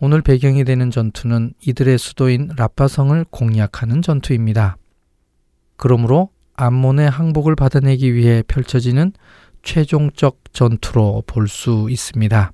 오늘 0.00 0.20
배경이 0.20 0.64
되는 0.64 0.90
전투는 0.90 1.54
이들의 1.64 1.96
수도인 1.96 2.50
라파성을 2.56 3.24
공략하는 3.30 4.02
전투입니다. 4.02 4.76
그러므로 5.76 6.30
암몬의 6.54 7.08
항복을 7.08 7.54
받아내기 7.54 8.12
위해 8.14 8.42
펼쳐지는 8.46 9.12
최종적 9.62 10.52
전투로 10.52 11.22
볼 11.26 11.46
수 11.46 11.86
있습니다. 11.88 12.52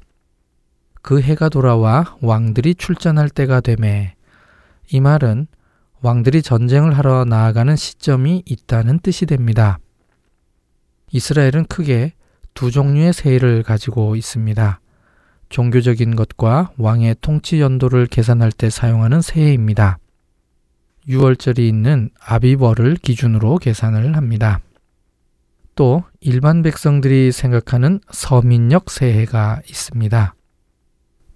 그 1.09 1.23
해가 1.23 1.49
돌아와 1.49 2.19
왕들이 2.21 2.75
출전할 2.75 3.31
때가 3.31 3.63
되매 3.63 4.15
이 4.93 5.01
말은 5.01 5.47
왕들이 6.03 6.43
전쟁을 6.43 6.99
하러 6.99 7.25
나아가는 7.25 7.75
시점이 7.75 8.43
있다는 8.45 8.99
뜻이 8.99 9.25
됩니다. 9.25 9.79
이스라엘은 11.11 11.65
크게 11.65 12.13
두 12.53 12.71
종류의 12.71 13.15
세일을 13.15 13.63
가지고 13.63 14.17
있습니다. 14.17 14.81
종교적인 15.49 16.15
것과 16.15 16.73
왕의 16.77 17.17
통치 17.23 17.59
연도를 17.59 18.05
계산할 18.05 18.53
때 18.53 18.69
사용하는 18.69 19.23
세해입니다. 19.23 19.99
6월절이 21.09 21.61
있는 21.61 22.11
아비벌을 22.21 22.97
기준으로 22.97 23.57
계산을 23.57 24.15
합니다. 24.15 24.61
또 25.75 26.05
일반 26.21 26.61
백성들이 26.63 27.33
생각하는 27.33 28.01
서민력 28.11 28.91
세해가 28.91 29.63
있습니다. 29.67 30.35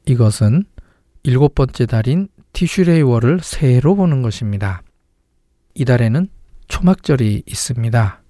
이것은 0.06 0.64
일곱 1.22 1.54
번째 1.54 1.86
달인 1.86 2.28
티슈레이월을 2.52 3.40
새해로 3.42 3.94
보는 3.94 4.22
것입니다. 4.22 4.82
이 5.74 5.84
달에는 5.84 6.28
초막절이 6.68 7.44
있습니다. 7.46 8.22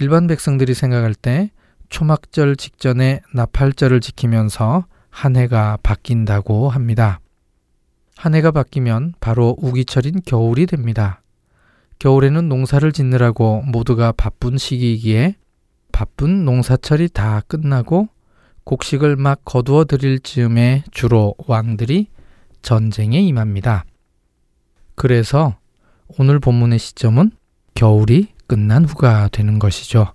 일반 0.00 0.26
백성들이 0.26 0.74
생각할 0.74 1.14
때 1.14 1.50
초막절 1.88 2.56
직전에 2.56 3.20
나팔절을 3.34 4.00
지키면서 4.00 4.86
한 5.10 5.36
해가 5.36 5.78
바뀐다고 5.82 6.68
합니다. 6.68 7.20
한 8.16 8.34
해가 8.34 8.50
바뀌면 8.50 9.14
바로 9.20 9.56
우기철인 9.58 10.20
겨울이 10.24 10.66
됩니다. 10.66 11.22
겨울에는 11.98 12.48
농사를 12.48 12.90
짓느라고 12.92 13.62
모두가 13.62 14.12
바쁜 14.12 14.58
시기이기에 14.58 15.36
바쁜 15.92 16.44
농사철이 16.44 17.10
다 17.10 17.42
끝나고 17.46 18.08
곡식을 18.64 19.16
막 19.16 19.40
거두어 19.44 19.84
드릴 19.84 20.20
즈음에 20.20 20.84
주로 20.90 21.34
왕들이 21.46 22.08
전쟁에 22.62 23.20
임합니다. 23.20 23.84
그래서 24.94 25.56
오늘 26.18 26.40
본문의 26.40 26.78
시점은 26.78 27.32
겨울이 27.74 28.28
끝난 28.46 28.84
후가 28.84 29.28
되는 29.28 29.58
것이죠. 29.58 30.12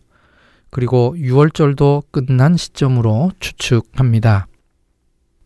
그리고 0.70 1.16
6월절도 1.18 2.12
끝난 2.12 2.58
시점으로 2.58 3.32
추측합니다. 3.40 4.48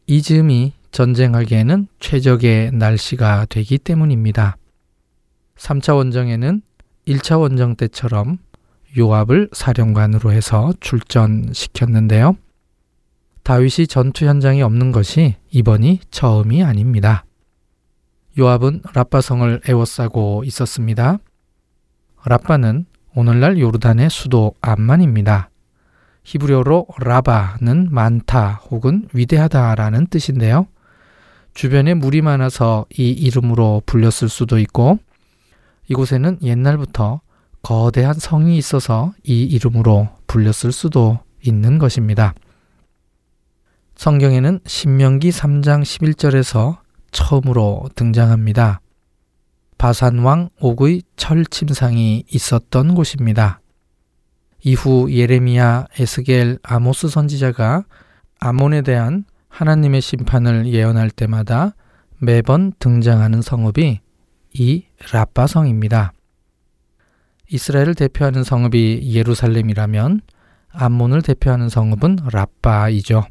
이 0.08 0.22
즈음이 0.22 0.74
전쟁하기에는 0.92 1.88
최적의 2.00 2.72
날씨가 2.74 3.46
되기 3.46 3.78
때문입니다. 3.78 4.58
3차 5.56 5.96
원정에는 5.96 6.62
1차 7.08 7.40
원정 7.40 7.76
때처럼 7.76 8.40
요압을 8.98 9.50
사령관으로 9.52 10.32
해서 10.32 10.74
출전시켰는데요. 10.80 12.36
다윗이 13.50 13.88
전투 13.88 14.28
현장에 14.28 14.62
없는 14.62 14.92
것이 14.92 15.34
이번이 15.50 16.02
처음이 16.12 16.64
아닙니다. 16.64 17.26
요압은 18.38 18.84
라빠성을 18.94 19.62
에워싸고 19.68 20.44
있었습니다. 20.46 21.18
라빠는 22.26 22.86
오늘날 23.16 23.60
요르단의 23.60 24.12
수도 24.12 24.54
암만입니다. 24.62 25.50
히브리어로 26.26 26.90
라바는 27.00 27.88
많다 27.90 28.62
혹은 28.70 29.08
위대하다라는 29.14 30.06
뜻인데요. 30.12 30.68
주변에 31.56 31.96
물이 31.96 32.22
많아서 32.22 32.86
이 32.96 33.10
이름으로 33.10 33.82
불렸을 33.88 34.30
수도 34.30 34.60
있고 34.60 35.00
이곳에는 35.88 36.38
옛날부터 36.44 37.22
거대한 37.64 38.14
성이 38.14 38.60
있어서 38.60 39.12
이 39.24 39.42
이름으로 39.42 40.08
불렸을 40.28 40.72
수도 40.72 41.18
있는 41.42 41.80
것입니다. 41.80 42.36
성경에는 44.00 44.62
신명기 44.66 45.30
3장 45.30 45.82
11절에서 45.82 46.78
처음으로 47.12 47.90
등장합니다. 47.96 48.80
바산왕 49.78 50.52
옥의 50.62 51.02
철 51.18 51.44
침상이 51.44 52.24
있었던 52.32 52.96
곳입니다. 52.96 53.60
이후 54.64 55.12
예레미야, 55.12 55.88
에스겔, 56.00 56.60
아모스 56.64 57.10
선지자가 57.10 57.84
아몬에 58.40 58.84
대한 58.84 59.26
하나님의 59.50 60.00
심판을 60.00 60.68
예언할 60.68 61.10
때마다 61.10 61.76
매번 62.20 62.72
등장하는 62.80 63.42
성읍이 63.42 64.00
이 64.54 64.86
라빠 65.12 65.46
성입니다. 65.46 66.14
이스라엘을 67.52 67.96
대표하는 67.96 68.46
성읍이 68.46 69.14
예루살렘이라면 69.14 70.22
암몬을 70.70 71.22
대표하는 71.22 71.68
성읍은 71.68 72.20
라빠이죠. 72.32 73.26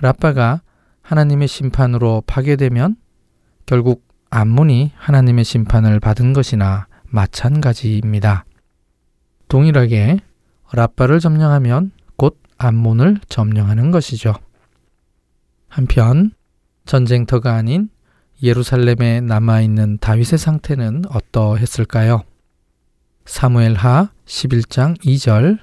라빠가 0.00 0.62
하나님의 1.02 1.48
심판으로 1.48 2.22
파괴되면 2.26 2.96
결국 3.66 4.06
암몬이 4.30 4.92
하나님의 4.94 5.44
심판을 5.44 6.00
받은 6.00 6.32
것이나 6.32 6.86
마찬가지입니다. 7.04 8.44
동일하게 9.48 10.20
라빠를 10.72 11.18
점령하면 11.20 11.92
곧 12.16 12.38
암몬을 12.58 13.20
점령하는 13.28 13.90
것이죠. 13.90 14.34
한편 15.68 16.32
전쟁터가 16.84 17.54
아닌 17.54 17.88
예루살렘에 18.42 19.20
남아 19.20 19.62
있는 19.62 19.98
다윗의 19.98 20.38
상태는 20.38 21.04
어떠했을까요? 21.10 22.22
사무엘하 23.24 24.10
11장 24.26 24.98
2절 25.00 25.58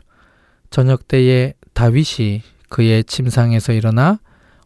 저녁 0.69 1.07
때에 1.07 1.53
다윗이 1.73 2.41
그의 2.75 3.05
침상에서 3.05 3.71
일어나 3.71 4.19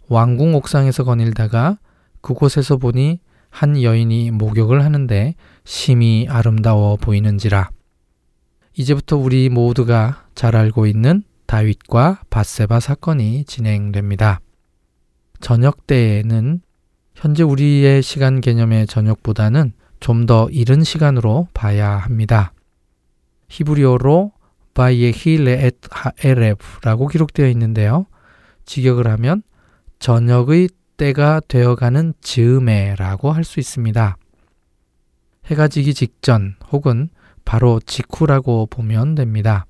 왕궁 0.08 0.56
옥상에서 0.56 1.04
거닐다가 1.04 1.78
그곳에서 2.22 2.78
보니 2.78 3.20
한 3.52 3.80
여인이 3.84 4.32
목욕을 4.32 4.84
하는데 4.84 5.36
심히 5.64 6.26
아름다워 6.28 6.96
보이는지라. 6.96 7.70
이제부터 8.76 9.16
우리 9.16 9.50
모두가 9.50 10.26
잘 10.34 10.56
알고 10.56 10.88
있는 10.88 11.22
다윗과 11.46 12.22
바세바 12.32 12.80
사건이 12.80 13.46
진행됩니다. 13.46 14.40
저녁 15.40 15.86
때에는 15.86 16.62
현재 17.14 17.44
우리의 17.44 18.02
시간 18.02 18.42
개념의 18.42 18.88
저녁보다는 18.88 19.74
좀 20.00 20.26
더 20.26 20.50
이른 20.50 20.84
시간으로 20.84 21.48
봐야 21.54 21.92
합니다. 21.92 22.54
히브리어로 23.50 24.32
바예힐레 24.80 25.66
엣 25.66 25.76
하에레브라고 25.92 27.10
기록되어 27.10 27.50
있는데요. 27.50 28.06
직역을 28.64 29.08
하면 29.08 29.44
저녁의 30.00 30.70
때가 30.96 31.42
되어가는 31.50 32.14
즈음에라고 32.22 33.34
할 33.34 33.44
수 33.44 33.60
있습니다. 33.60 34.16
해가 35.48 35.68
지기 35.68 35.94
직전 35.94 36.56
혹은 36.72 37.10
바로 37.44 37.82
직후라고 37.86 38.68
보면 38.68 39.16
됩니다. 39.16 39.66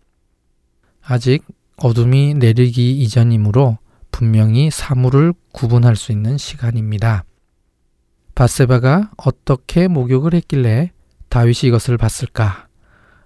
아직 1.02 1.44
어둠이 1.78 2.36
내리기 2.36 3.02
이전이므로 3.02 3.80
분명히 4.12 4.70
사물을 4.70 5.34
구분할 5.54 5.96
수 5.96 6.12
있는 6.12 6.38
시간입니다. 6.38 7.24
바세바가 8.36 9.12
어떻게 9.18 9.88
목욕을 9.88 10.36
했길래 10.36 10.92
다윗이 11.30 11.70
이것을 11.70 11.98
봤을까? 11.98 12.69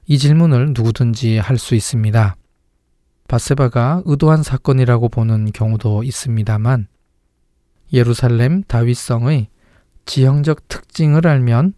이 0.06 0.18
질문을 0.18 0.74
누구든지 0.76 1.38
할 1.38 1.58
수 1.58 1.76
있습니다. 1.76 2.36
바세바가 3.28 4.04
의도한 4.06 4.44
사건이라고 4.44 5.10
보는 5.10 5.52
경우도 5.54 6.04
있습니다만 6.04 6.88
예루살렘 7.94 8.64
다윗성의 8.64 9.48
지형적 10.06 10.68
특징을 10.68 11.26
알면 11.26 11.74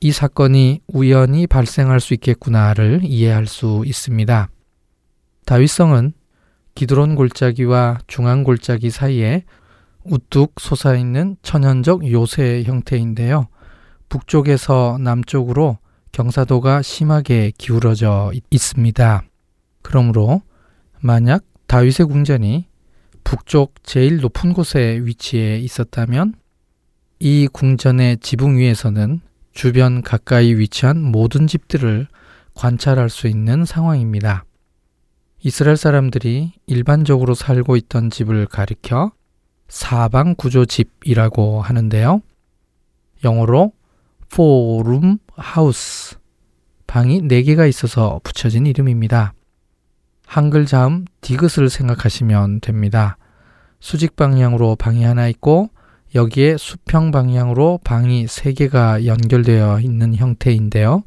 이 0.00 0.12
사건이 0.12 0.80
우연히 0.88 1.46
발생할 1.46 2.00
수 2.00 2.14
있겠구나를 2.14 3.00
이해할 3.04 3.46
수 3.46 3.82
있습니다. 3.86 4.48
다윗성은 5.44 6.12
기드론 6.74 7.14
골짜기와 7.14 7.98
중앙 8.06 8.42
골짜기 8.42 8.90
사이에 8.90 9.44
우뚝 10.04 10.54
솟아있는 10.58 11.36
천연적 11.42 12.10
요새 12.10 12.62
형태인데요. 12.64 13.48
북쪽에서 14.08 14.98
남쪽으로 15.00 15.78
경사도가 16.16 16.80
심하게 16.80 17.52
기울어져 17.58 18.32
있습니다. 18.50 19.22
그러므로 19.82 20.40
만약 20.98 21.44
다윗의 21.66 22.06
궁전이 22.06 22.64
북쪽 23.22 23.74
제일 23.82 24.20
높은 24.20 24.54
곳에 24.54 24.98
위치해 25.02 25.58
있었다면 25.58 26.32
이 27.18 27.46
궁전의 27.52 28.20
지붕 28.20 28.56
위에서는 28.56 29.20
주변 29.52 30.00
가까이 30.00 30.54
위치한 30.54 31.02
모든 31.02 31.46
집들을 31.46 32.08
관찰할 32.54 33.10
수 33.10 33.28
있는 33.28 33.66
상황입니다. 33.66 34.46
이스라엘 35.42 35.76
사람들이 35.76 36.52
일반적으로 36.66 37.34
살고 37.34 37.76
있던 37.76 38.08
집을 38.08 38.46
가리켜 38.46 39.12
사방 39.68 40.34
구조 40.34 40.64
집이라고 40.64 41.60
하는데요. 41.60 42.22
영어로 43.22 43.72
room 44.38 45.18
house 45.56 46.16
방이 46.86 47.22
4개가 47.22 47.68
있어서 47.68 48.20
붙여진 48.22 48.66
이름입니다. 48.66 49.34
한글 50.26 50.66
자음 50.66 51.04
디귿을 51.20 51.68
생각하시면 51.68 52.60
됩니다. 52.60 53.16
수직 53.80 54.16
방향으로 54.16 54.76
방이 54.76 55.04
하나 55.04 55.28
있고 55.28 55.70
여기에 56.14 56.56
수평 56.56 57.10
방향으로 57.10 57.80
방이 57.84 58.26
3개가 58.26 59.04
연결되어 59.04 59.80
있는 59.80 60.14
형태인데요. 60.14 61.02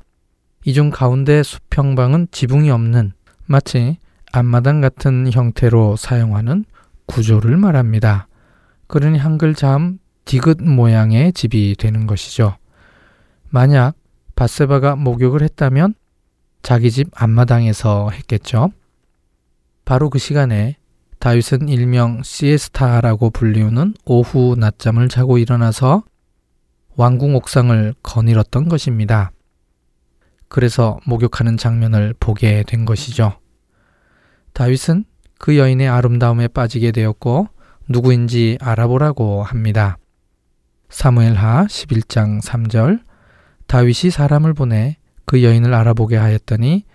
이 0.65 0.74
중 0.74 0.89
가운데 0.89 1.41
수평방은 1.41 2.28
지붕이 2.32 2.70
없는 2.70 3.13
마치 3.45 3.97
앞마당 4.32 4.82
같은 4.82 5.32
형태로 5.32 5.95
사용하는 5.95 6.65
구조를 7.07 7.57
말합니다. 7.57 8.28
그러니 8.88 9.17
한글 9.17 9.55
자음 9.55 9.97
디귿 10.26 10.61
모양의 10.61 11.34
집이 11.34 11.76
되는 11.80 12.05
것이죠. 12.05 12.59
만약 13.50 13.95
바세바가 14.36 14.95
목욕을 14.95 15.41
했다면 15.41 15.95
자기 16.62 16.91
집 16.91 17.10
앞마당에서 17.16 18.10
했겠죠. 18.12 18.72
바로 19.86 20.10
그 20.10 20.20
시간에 20.20 20.78
다윗은 21.20 21.68
일명 21.68 22.22
시에스타라고 22.24 23.32
불리우는 23.32 23.95
오후 24.06 24.56
낮잠을 24.58 25.10
자고 25.10 25.38
일어나서 25.38 26.04
왕궁 26.95 27.36
옥상을 27.36 27.93
거닐었던 28.04 28.70
것입니다. 28.70 29.32
그래서 30.47 31.00
목욕하는 31.06 31.58
장면을 31.58 32.14
보게 32.20 32.64
된 32.64 32.86
것이죠. 32.86 33.39
다윗은 34.54 35.06
그 35.38 35.58
여인의 35.58 35.88
아름다움에 35.88 36.47
빠지게 36.50 36.91
되었고 36.91 37.47
누구인지 37.88 38.58
알아보라고 38.62 39.43
합니다. 39.43 39.97
사무엘하 40.89 41.66
11장 41.66 42.41
3절 42.41 43.09
다윗이 43.70 44.09
사람을 44.11 44.55
보내 44.55 44.97
그 45.26 45.43
여인을 45.43 45.76
알아보게 45.76 46.17
하였더니 46.17 46.86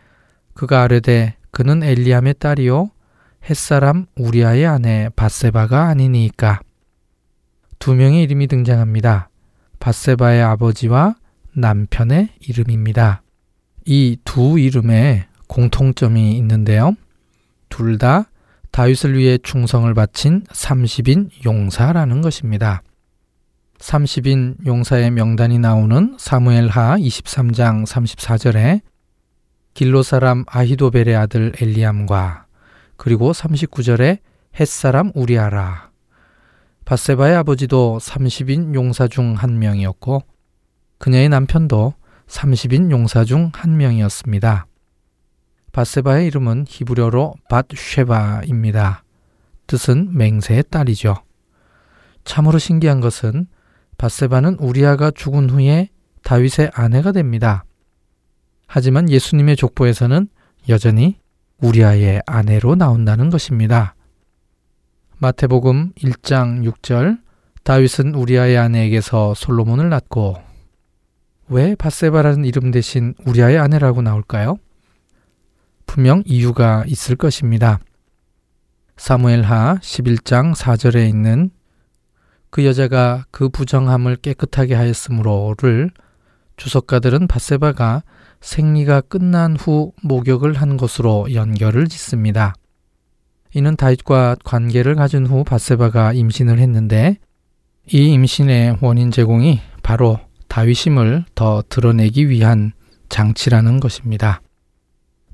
그가 0.55 0.83
아뢰되 0.83 1.37
그는 1.53 1.85
엘리암의 1.85 2.35
딸이요 2.41 2.91
햇사람 3.49 4.07
우리아의 4.16 4.66
아내 4.66 5.09
바세바가 5.14 5.85
아니니까 5.85 6.59
두 7.79 7.95
명의 7.95 8.25
이름이 8.25 8.49
등장합니다. 8.49 9.29
바세바의 9.79 10.43
아버지와 10.43 11.14
남편의 11.55 12.31
이름입니다. 12.41 13.22
이 13.87 14.16
두 14.25 14.59
이름에 14.59 15.27
공통점이 15.47 16.37
있는데요. 16.39 16.97
둘 17.68 17.99
다 17.99 18.25
다윗을 18.72 19.16
위해 19.16 19.39
충성을 19.41 19.93
바친 19.95 20.43
30인 20.51 21.31
용사라는 21.47 22.20
것입니다. 22.20 22.83
30인 23.85 24.64
용사의 24.64 25.11
명단이 25.11 25.59
나오는 25.59 26.16
사무엘하 26.18 26.97
23장 26.97 27.87
34절에 27.87 28.80
길로 29.74 30.03
사람 30.03 30.45
아히도벨의 30.47 31.14
아들 31.14 31.53
엘리암과 31.61 32.47
그리고 32.97 33.32
39절에 33.32 34.20
햇사람 34.59 35.12
우리아라. 35.14 35.91
바세바의 36.87 37.37
아버지도 37.37 37.99
30인 38.01 38.74
용사 38.74 39.07
중 39.07 39.35
한 39.35 39.59
명이었고 39.59 40.22
그녀의 40.99 41.28
남편도 41.28 41.93
30인 42.26 42.91
용사 42.91 43.24
중 43.24 43.51
한 43.53 43.76
명이었습니다. 43.76 44.66
바세바의 45.72 46.26
이름은 46.28 46.64
히브리어로 46.68 47.35
밧쉐바입니다. 47.51 49.05
뜻은 49.66 50.16
맹세의 50.16 50.64
딸이죠. 50.70 51.16
참으로 52.24 52.59
신기한 52.59 53.01
것은 53.01 53.47
바세바는 53.99 54.57
우리아가 54.61 55.11
죽은 55.11 55.51
후에 55.51 55.88
다윗의 56.22 56.70
아내가 56.74 57.12
됩니다. 57.12 57.64
하지만 58.66 59.09
예수님의 59.09 59.57
족보에서는 59.57 60.28
여전히 60.68 61.18
우리아의 61.59 62.22
아내로 62.26 62.74
나온다는 62.74 63.30
것입니다. 63.30 63.95
마태복음 65.18 65.92
1장 65.92 66.70
6절 66.70 67.18
다윗은 67.62 68.14
우리아의 68.14 68.59
아내에게서 68.59 69.34
솔로몬을 69.34 69.88
낳고 69.88 70.36
왜 71.49 71.74
바세바라는 71.74 72.45
이름 72.45 72.70
대신 72.70 73.14
우리아의 73.24 73.59
아내라고 73.59 74.03
나올까요? 74.03 74.57
분명 75.86 76.22
이유가 76.26 76.84
있을 76.86 77.16
것입니다. 77.16 77.78
사무엘하 78.97 79.78
11장 79.80 80.55
4절에 80.55 81.09
있는 81.09 81.51
그 82.55 82.65
여자가 82.65 83.27
그 83.33 83.49
부정함을 83.49 84.15
깨끗하게 84.15 84.77
하였으므로를 84.77 85.91
주석가들은 86.57 87.27
바세바가 87.27 88.05
생리가 88.41 89.01
끝난 89.01 89.57
후 89.57 89.93
목욕을 90.05 90.55
한 90.55 90.77
것으로 90.77 91.35
연결을 91.35 91.89
짓습니다. 91.89 92.55
이는 93.57 93.75
다윗과 93.75 94.37
관계를 94.45 94.95
가진 94.95 95.27
후 95.27 95.43
바세바가 95.43 96.13
임신을 96.13 96.61
했는데 96.61 97.19
이 97.93 98.13
임신의 98.13 98.79
원인 98.81 99.11
제공이 99.11 99.59
바로 99.83 100.21
다윗임을 100.47 101.25
더 101.35 101.61
드러내기 101.69 102.29
위한 102.29 102.71
장치라는 103.09 103.81
것입니다. 103.81 104.43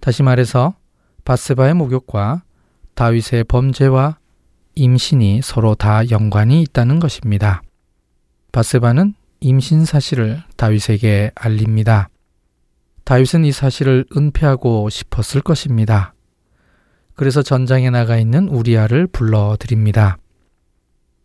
다시 0.00 0.22
말해서 0.22 0.74
바세바의 1.26 1.74
목욕과 1.74 2.44
다윗의 2.94 3.44
범죄와 3.44 4.19
임신이 4.80 5.42
서로 5.42 5.74
다 5.74 6.08
연관이 6.10 6.62
있다는 6.62 7.00
것입니다. 7.00 7.60
바세바는 8.50 9.14
임신 9.40 9.84
사실을 9.84 10.42
다윗에게 10.56 11.32
알립니다. 11.34 12.08
다윗은 13.04 13.44
이 13.44 13.52
사실을 13.52 14.06
은폐하고 14.16 14.88
싶었을 14.88 15.42
것입니다. 15.42 16.14
그래서 17.14 17.42
전장에 17.42 17.90
나가 17.90 18.16
있는 18.16 18.48
우리아를 18.48 19.06
불러 19.06 19.56
드립니다. 19.60 20.16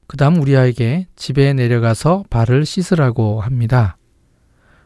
그 0.08 0.18
다음 0.18 0.42
우리아에게 0.42 1.08
집에 1.16 1.54
내려가서 1.54 2.26
발을 2.30 2.66
씻으라고 2.66 3.40
합니다. 3.40 3.98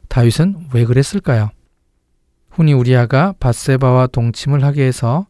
다윗은 0.10 0.68
왜 0.74 0.86
그랬을까요? 0.86 1.50
훈이 2.52 2.74
우리아가 2.74 3.34
바세바와 3.40 4.08
동침을 4.08 4.64
하게 4.64 4.84
해서 4.86 5.26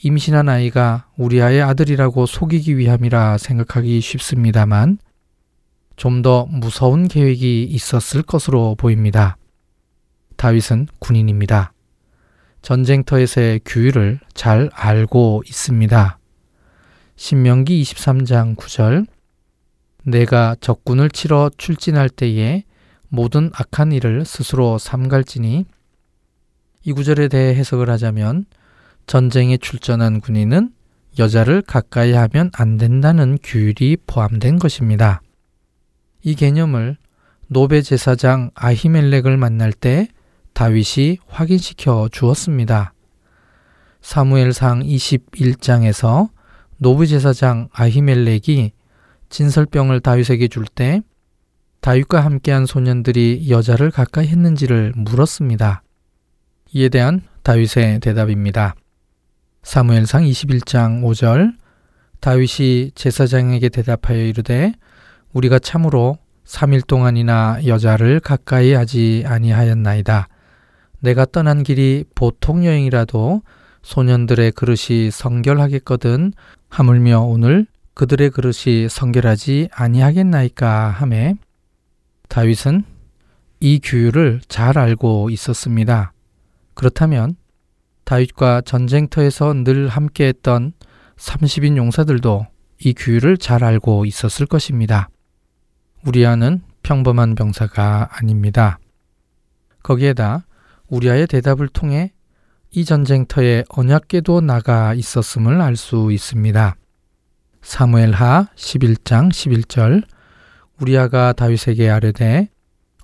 임신한 0.00 0.48
아이가 0.48 1.08
우리 1.16 1.42
아의 1.42 1.60
아들이라고 1.62 2.26
속이기 2.26 2.78
위함이라 2.78 3.38
생각하기 3.38 4.00
쉽습니다만 4.00 4.98
좀 5.96 6.22
더 6.22 6.46
무서운 6.46 7.08
계획이 7.08 7.64
있었을 7.64 8.22
것으로 8.22 8.76
보입니다. 8.76 9.36
다윗은 10.36 10.86
군인입니다. 11.00 11.72
전쟁터에서의 12.62 13.60
규율을 13.64 14.20
잘 14.34 14.70
알고 14.72 15.42
있습니다. 15.46 16.18
신명기 17.16 17.82
23장 17.82 18.54
9절 18.56 19.06
내가 20.04 20.54
적군을 20.60 21.10
치러 21.10 21.50
출진할 21.56 22.08
때에 22.08 22.62
모든 23.08 23.50
악한 23.54 23.90
일을 23.90 24.24
스스로 24.24 24.78
삼갈지니 24.78 25.64
이 26.84 26.92
구절에 26.92 27.26
대해 27.26 27.54
해석을 27.56 27.90
하자면 27.90 28.46
전쟁에 29.08 29.56
출전한 29.56 30.20
군인은 30.20 30.70
여자를 31.18 31.62
가까이 31.62 32.12
하면 32.12 32.50
안 32.52 32.76
된다는 32.76 33.38
규율이 33.42 33.96
포함된 34.06 34.58
것입니다. 34.58 35.22
이 36.22 36.34
개념을 36.34 36.98
노베 37.48 37.80
제사장 37.82 38.50
아히멜렉을 38.54 39.38
만날 39.38 39.72
때 39.72 40.08
다윗이 40.52 41.18
확인시켜 41.26 42.10
주었습니다. 42.12 42.92
사무엘상 44.02 44.82
21장에서 44.82 46.28
노브 46.76 47.06
제사장 47.06 47.68
아히멜렉이 47.72 48.72
진설병을 49.30 50.00
다윗에게 50.00 50.48
줄 50.48 50.66
때 50.66 51.02
다윗과 51.80 52.20
함께한 52.20 52.66
소년들이 52.66 53.46
여자를 53.48 53.90
가까이 53.90 54.26
했는지를 54.26 54.92
물었습니다. 54.96 55.82
이에 56.74 56.88
대한 56.90 57.22
다윗의 57.42 58.00
대답입니다. 58.00 58.74
사무엘상 59.62 60.24
21장 60.24 61.02
5절 61.02 61.52
다윗이 62.20 62.92
제사장에게 62.94 63.68
대답하여 63.68 64.18
이르되 64.18 64.72
우리가 65.32 65.58
참으로 65.58 66.18
3일 66.44 66.86
동안이나 66.86 67.60
여자를 67.66 68.20
가까이 68.20 68.72
하지 68.72 69.24
아니하였나이다. 69.26 70.28
내가 71.00 71.26
떠난 71.26 71.62
길이 71.62 72.04
보통 72.14 72.64
여행이라도 72.64 73.42
소년들의 73.82 74.52
그릇이 74.52 75.10
성결하겠거든 75.10 76.32
하물며 76.70 77.20
오늘 77.20 77.66
그들의 77.94 78.30
그릇이 78.30 78.88
성결하지 78.88 79.68
아니하겠나이까 79.72 80.90
하매 80.90 81.34
다윗은 82.28 82.84
이 83.60 83.80
규율을 83.82 84.40
잘 84.48 84.78
알고 84.78 85.30
있었습니다. 85.30 86.12
그렇다면 86.74 87.36
다윗과 88.08 88.62
전쟁터에서 88.62 89.52
늘 89.52 89.86
함께했던 89.88 90.72
30인 91.16 91.76
용사들도 91.76 92.46
이 92.80 92.94
규율을 92.94 93.36
잘 93.36 93.62
알고 93.62 94.06
있었을 94.06 94.46
것입니다. 94.46 95.10
우리아는 96.06 96.62
평범한 96.82 97.34
병사가 97.34 98.08
아닙니다. 98.12 98.78
거기에다 99.82 100.46
우리아의 100.88 101.26
대답을 101.26 101.68
통해 101.68 102.14
이 102.70 102.86
전쟁터에 102.86 103.64
언약계도 103.68 104.40
나가 104.40 104.94
있었음을 104.94 105.60
알 105.60 105.76
수 105.76 106.10
있습니다. 106.10 106.76
사무엘하 107.60 108.48
11장 108.56 109.28
11절 109.28 110.04
우리아가 110.80 111.34
다윗에게 111.34 111.90
아뢰되 111.90 112.48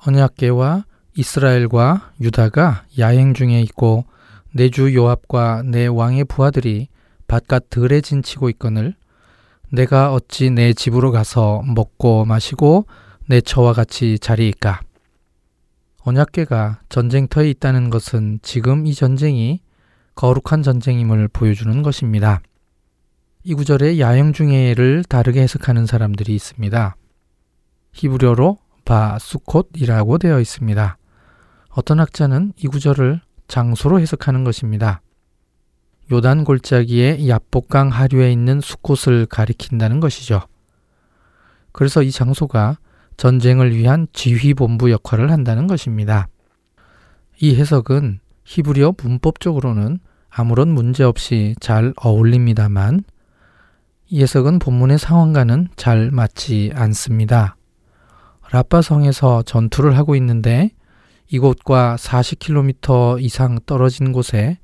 언약계와 0.06 0.86
이스라엘과 1.14 2.12
유다가 2.22 2.84
야행 2.98 3.34
중에 3.34 3.60
있고 3.60 4.06
내 4.56 4.70
주 4.70 4.94
요압과 4.94 5.64
내 5.64 5.86
왕의 5.86 6.26
부하들이 6.26 6.86
바깥 7.26 7.70
들에 7.70 8.00
진치고 8.00 8.48
있거늘 8.50 8.94
내가 9.68 10.12
어찌 10.12 10.50
내 10.50 10.72
집으로 10.72 11.10
가서 11.10 11.62
먹고 11.66 12.24
마시고 12.24 12.86
내 13.26 13.40
처와 13.40 13.72
같이 13.72 14.16
자리일까? 14.20 14.80
언약계가 16.02 16.82
전쟁터에 16.88 17.50
있다는 17.50 17.90
것은 17.90 18.38
지금 18.42 18.86
이 18.86 18.94
전쟁이 18.94 19.60
거룩한 20.14 20.62
전쟁임을 20.62 21.26
보여주는 21.28 21.82
것입니다. 21.82 22.40
이 23.42 23.54
구절의 23.54 24.00
야영 24.00 24.34
중에를 24.34 25.02
다르게 25.08 25.42
해석하는 25.42 25.86
사람들이 25.86 26.32
있습니다. 26.32 26.94
히브리어로 27.92 28.58
바 28.84 29.18
수콧이라고 29.18 30.18
되어 30.18 30.38
있습니다. 30.38 30.96
어떤 31.70 31.98
학자는 31.98 32.52
이 32.56 32.68
구절을 32.68 33.20
장소로 33.48 34.00
해석하는 34.00 34.44
것입니다. 34.44 35.00
요단 36.12 36.44
골짜기의 36.44 37.28
야복강 37.28 37.88
하류에 37.88 38.30
있는 38.30 38.60
수콧을 38.60 39.26
가리킨다는 39.26 40.00
것이죠. 40.00 40.42
그래서 41.72 42.02
이 42.02 42.10
장소가 42.10 42.78
전쟁을 43.16 43.74
위한 43.74 44.06
지휘본부 44.12 44.90
역할을 44.90 45.30
한다는 45.30 45.66
것입니다. 45.66 46.28
이 47.40 47.56
해석은 47.56 48.20
히브리어 48.44 48.94
문법적으로는 49.02 49.98
아무런 50.28 50.68
문제 50.68 51.04
없이 51.04 51.54
잘 51.60 51.94
어울립니다만 51.96 53.04
이 54.08 54.22
해석은 54.22 54.58
본문의 54.58 54.98
상황과는 54.98 55.68
잘 55.76 56.10
맞지 56.10 56.72
않습니다. 56.74 57.56
라빠성에서 58.50 59.42
전투를 59.42 59.96
하고 59.96 60.14
있는데 60.16 60.70
이곳과 61.34 61.96
40km 61.98 63.20
이상 63.20 63.58
떨어진 63.66 64.12
곳에 64.12 64.58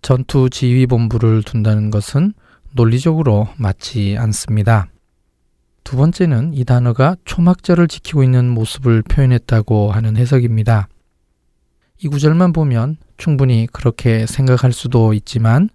전투 0.00 0.48
지휘본부를 0.48 1.42
둔다는 1.42 1.90
것은 1.90 2.32
논리적으로 2.72 3.48
맞지 3.58 4.16
않습니다. 4.18 4.88
두 5.84 5.98
번째는 5.98 6.54
이 6.54 6.64
단어가 6.64 7.14
초막절을 7.26 7.88
지키고 7.88 8.24
있는 8.24 8.48
모습을 8.48 9.02
표현했다고 9.02 9.92
하는 9.92 10.16
해석입니다. 10.16 10.88
이 12.02 12.08
구절만 12.08 12.54
보면 12.54 12.96
충분히 13.18 13.68
그렇게 13.70 14.24
생각할 14.26 14.72
수도 14.72 15.12
있지만 15.12 15.68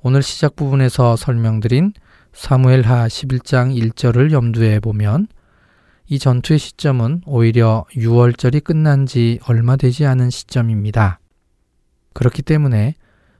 오늘 0.00 0.22
시작 0.22 0.54
부분에서 0.54 1.16
설명드린 1.16 1.92
사무엘하 2.32 3.08
11장 3.08 3.76
1절을 3.76 4.30
염두에 4.30 4.78
보면 4.78 5.26
이 6.08 6.18
전투의 6.20 6.58
시점은 6.58 7.22
오히려 7.26 7.84
6월절이 7.90 8.62
끝난 8.62 9.06
지 9.06 9.40
얼마 9.46 9.76
되지 9.76 10.06
않은 10.06 10.30
시점입니다. 10.30 11.18
그렇기 12.12 12.42
때문에 12.42 12.94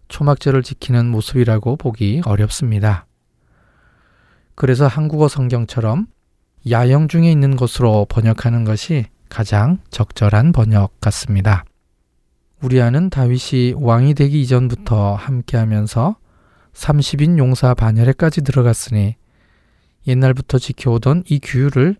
초막절을 0.08 0.62
지키는 0.62 1.08
모습이라고 1.08 1.76
보기 1.76 2.22
어렵습니다. 2.24 3.06
그래서 4.56 4.86
한국어 4.86 5.28
성경처럼 5.28 6.06
야영 6.68 7.06
중에 7.08 7.30
있는 7.30 7.54
것으로 7.54 8.06
번역하는 8.08 8.64
것이 8.64 9.06
가장 9.28 9.78
적절한 9.90 10.52
번역 10.52 11.00
같습니다. 11.00 11.64
우리아는 12.62 13.10
다윗이 13.10 13.74
왕이 13.76 14.14
되기 14.14 14.40
이전부터 14.42 15.14
함께 15.14 15.56
하면서 15.56 16.16
30인 16.72 17.38
용사 17.38 17.74
반열에까지 17.74 18.42
들어갔으니 18.42 19.16
옛날부터 20.06 20.58
지켜오던 20.58 21.24
이 21.28 21.38
규율을 21.40 21.96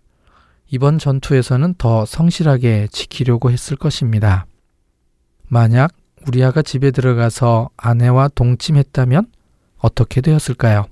이번 0.69 0.99
전투에서는 0.99 1.75
더 1.77 2.05
성실하게 2.05 2.87
지키려고 2.91 3.51
했을 3.51 3.77
것입니다. 3.77 4.45
만약 5.47 5.93
우리아가 6.27 6.61
집에 6.61 6.91
들어가서 6.91 7.69
아내와 7.77 8.29
동침했다면 8.29 9.27
어떻게 9.77 10.19
되었을까요? 10.21 10.85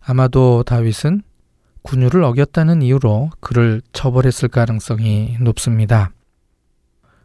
아마도 0.00 0.62
다윗은 0.64 1.22
군율을 1.82 2.22
어겼다는 2.22 2.82
이유로 2.82 3.30
그를 3.40 3.80
처벌했을 3.92 4.48
가능성이 4.48 5.38
높습니다. 5.40 6.12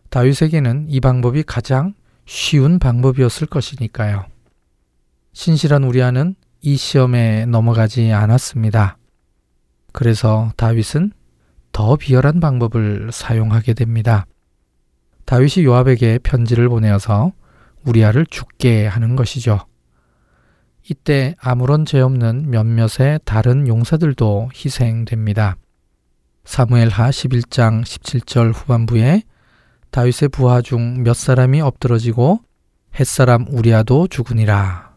다윗에게는 0.10 0.88
이 0.90 1.02
방법이 1.02 1.44
가장 1.44 1.94
쉬운 2.26 2.80
방법이었을 2.80 3.48
것이니까요. 3.48 4.26
신실한 5.34 5.84
우리아는 5.84 6.36
이 6.62 6.78
시험에 6.78 7.46
넘어가지 7.46 8.14
않았습니다. 8.14 8.98
그래서 9.92 10.52
다윗은 10.56 11.12
더 11.76 11.98
비열한 11.98 12.40
방법을 12.40 13.10
사용하게 13.12 13.74
됩니다. 13.74 14.26
다윗이 15.26 15.66
요압에게 15.66 16.20
편지를 16.20 16.70
보내어서 16.70 17.34
우리아를 17.84 18.26
죽게 18.28 18.88
하는 18.88 19.18
것이죠. 19.18 19.60
이때 20.90 21.36
아무런 21.38 21.84
죄 21.84 22.00
없는 22.00 22.50
몇몇의 22.50 23.20
다른 23.26 23.68
용사들도 23.68 24.52
희생됩니다. 24.56 25.58
사무엘하 26.46 27.10
11장 27.10 27.84
17절 27.84 28.54
후반부에 28.56 29.24
다윗의 29.92 30.30
부하 30.30 30.62
중 30.62 31.04
몇 31.04 31.14
사람이 31.14 31.60
엎드러지고 31.60 32.40
햇사람 32.98 33.48
우리아도 33.50 34.08
죽으니라. 34.08 34.96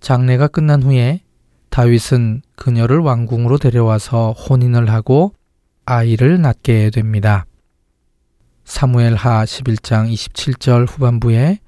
장례가 0.00 0.48
끝난 0.48 0.82
후에 0.82 1.20
다윗은 1.70 2.42
그녀를 2.56 2.98
왕궁으로 2.98 3.58
데려와서 3.58 4.32
혼인을 4.32 4.90
하고 4.90 5.32
아이를 5.84 6.40
낳게 6.40 6.90
됩니다. 6.90 7.46
사무엘하 8.64 9.44
11장 9.44 10.12
27절 10.12 10.86
후반부에 10.88 11.58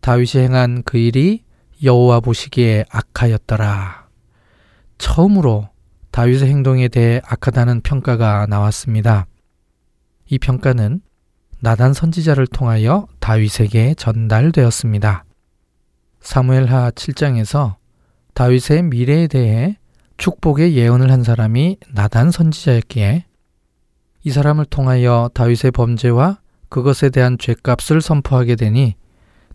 다윗이 0.00 0.44
행한 0.44 0.82
그 0.84 0.98
일이 0.98 1.42
여호와 1.82 2.20
보시기에 2.20 2.84
악하였더라. 2.90 4.06
처음으로 4.98 5.68
다윗의 6.12 6.48
행동에 6.48 6.88
대해 6.88 7.20
악하다는 7.24 7.80
평가가 7.80 8.46
나왔습니다. 8.46 9.26
이 10.26 10.38
평가는 10.38 11.00
나단 11.60 11.92
선지자를 11.92 12.46
통하여 12.46 13.08
다윗에게 13.18 13.94
전달되었습니다. 13.94 15.24
사무엘하 16.20 16.90
7장에서 16.92 17.76
다윗의 18.34 18.84
미래에 18.84 19.26
대해 19.28 19.78
축복의 20.16 20.76
예언을 20.76 21.10
한 21.10 21.22
사람이 21.22 21.78
나단 21.92 22.30
선지자였기에 22.30 23.24
이 24.24 24.30
사람을 24.30 24.64
통하여 24.66 25.30
다윗의 25.34 25.70
범죄와 25.72 26.40
그것에 26.68 27.10
대한 27.10 27.38
죄값을 27.38 28.00
선포하게 28.00 28.56
되니 28.56 28.96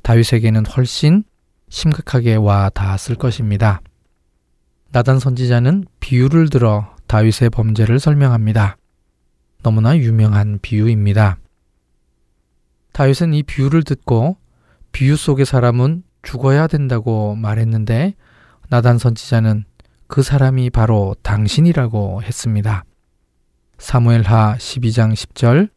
다윗에게는 0.01 0.65
훨씬 0.65 1.23
심각하게 1.69 2.35
와 2.35 2.69
닿았을 2.69 3.15
것입니다. 3.15 3.81
나단 4.91 5.19
선지자는 5.19 5.85
비유를 5.99 6.49
들어 6.49 6.95
다윗의 7.07 7.49
범죄를 7.49 7.99
설명합니다. 7.99 8.77
너무나 9.61 9.97
유명한 9.97 10.59
비유입니다. 10.61 11.37
다윗은 12.93 13.33
이 13.33 13.43
비유를 13.43 13.83
듣고 13.83 14.37
비유 14.91 15.15
속의 15.15 15.45
사람은 15.45 16.03
죽어야 16.21 16.67
된다고 16.67 17.35
말했는데 17.35 18.15
나단 18.69 18.99
선지자는 18.99 19.65
그 20.07 20.21
사람이 20.21 20.69
바로 20.69 21.15
당신이라고 21.23 22.21
했습니다. 22.23 22.83
사무엘하 23.79 24.57
12장 24.57 25.13
10절 25.13 25.69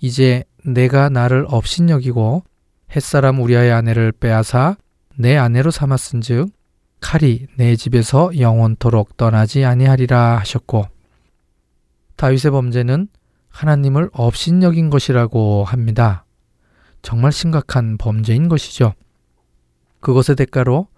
이제 0.00 0.44
내가 0.64 1.10
나를 1.10 1.44
업신여기고 1.48 2.42
햇사람 2.96 3.40
우리아의 3.40 3.72
아내를 3.72 4.12
빼앗아 4.12 4.76
내 5.16 5.36
아내로 5.36 5.70
삼았은즉 5.70 6.50
칼이 7.00 7.46
내 7.56 7.76
집에서 7.76 8.30
영원토록 8.38 9.16
떠나지 9.16 9.64
아니하리라 9.64 10.38
하셨고 10.38 10.86
다윗의 12.16 12.52
범죄는 12.52 13.08
하나님을 13.48 14.10
업신여긴 14.12 14.90
것이라고 14.90 15.64
합니다. 15.64 16.24
정말 17.02 17.32
심각한 17.32 17.98
범죄인 17.98 18.48
것이죠. 18.48 18.94
그것의 20.00 20.36
대가로 20.36 20.88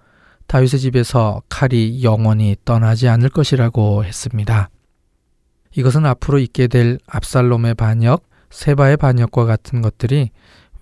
다윗의 0.53 0.81
집에서 0.81 1.41
칼이 1.49 2.05
영원히 2.05 2.57
떠나지 2.67 3.09
않을 3.09 3.31
것이라고 3.31 4.05
했습니다. 4.05 4.69
이것은 5.75 6.05
앞으로 6.05 6.39
있게 6.41 6.67
될 6.67 6.99
압살롬의 7.07 7.75
반역, 7.75 8.29
세바의 8.51 8.99
반역과 8.99 9.47
같은 9.47 9.81
것들이 9.81 10.31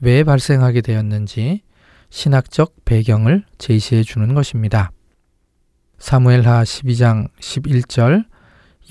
왜 0.00 0.24
발생하게 0.24 0.80
되었는지 0.80 1.62
신학적 2.08 2.84
배경을 2.84 3.44
제시해 3.58 4.02
주는 4.02 4.34
것입니다. 4.34 4.90
사무엘하 5.98 6.64
12장 6.64 7.28
11절 7.38 8.24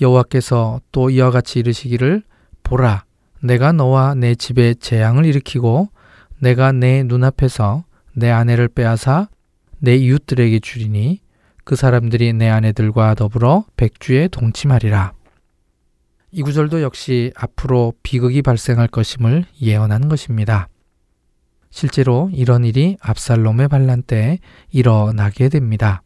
여호와께서 0.00 0.80
또 0.92 1.10
이와 1.10 1.30
같이 1.30 1.58
이르시기를 1.58 2.22
보라 2.62 3.04
내가 3.42 3.72
너와 3.72 4.14
내 4.14 4.34
집에 4.34 4.72
재앙을 4.72 5.26
일으키고 5.26 5.90
내가 6.38 6.72
내 6.72 7.02
눈앞에서 7.02 7.84
내 8.14 8.30
아내를 8.30 8.68
빼앗아 8.68 9.28
내 9.80 9.96
이웃들에게 9.96 10.60
주리니 10.60 11.20
그 11.64 11.74
사람들이 11.74 12.32
내 12.32 12.48
아내들과 12.48 13.14
더불어 13.14 13.64
백주에 13.76 14.28
동침하리라. 14.28 15.12
이 16.32 16.42
구절도 16.42 16.82
역시 16.82 17.32
앞으로 17.34 17.94
비극이 18.02 18.42
발생할 18.42 18.88
것임을 18.88 19.46
예언한 19.60 20.08
것입니다. 20.08 20.68
실제로 21.70 22.30
이런 22.32 22.64
일이 22.64 22.96
압살롬의 23.00 23.68
반란 23.68 24.02
때 24.02 24.38
일어나게 24.70 25.48
됩니다. 25.48 26.02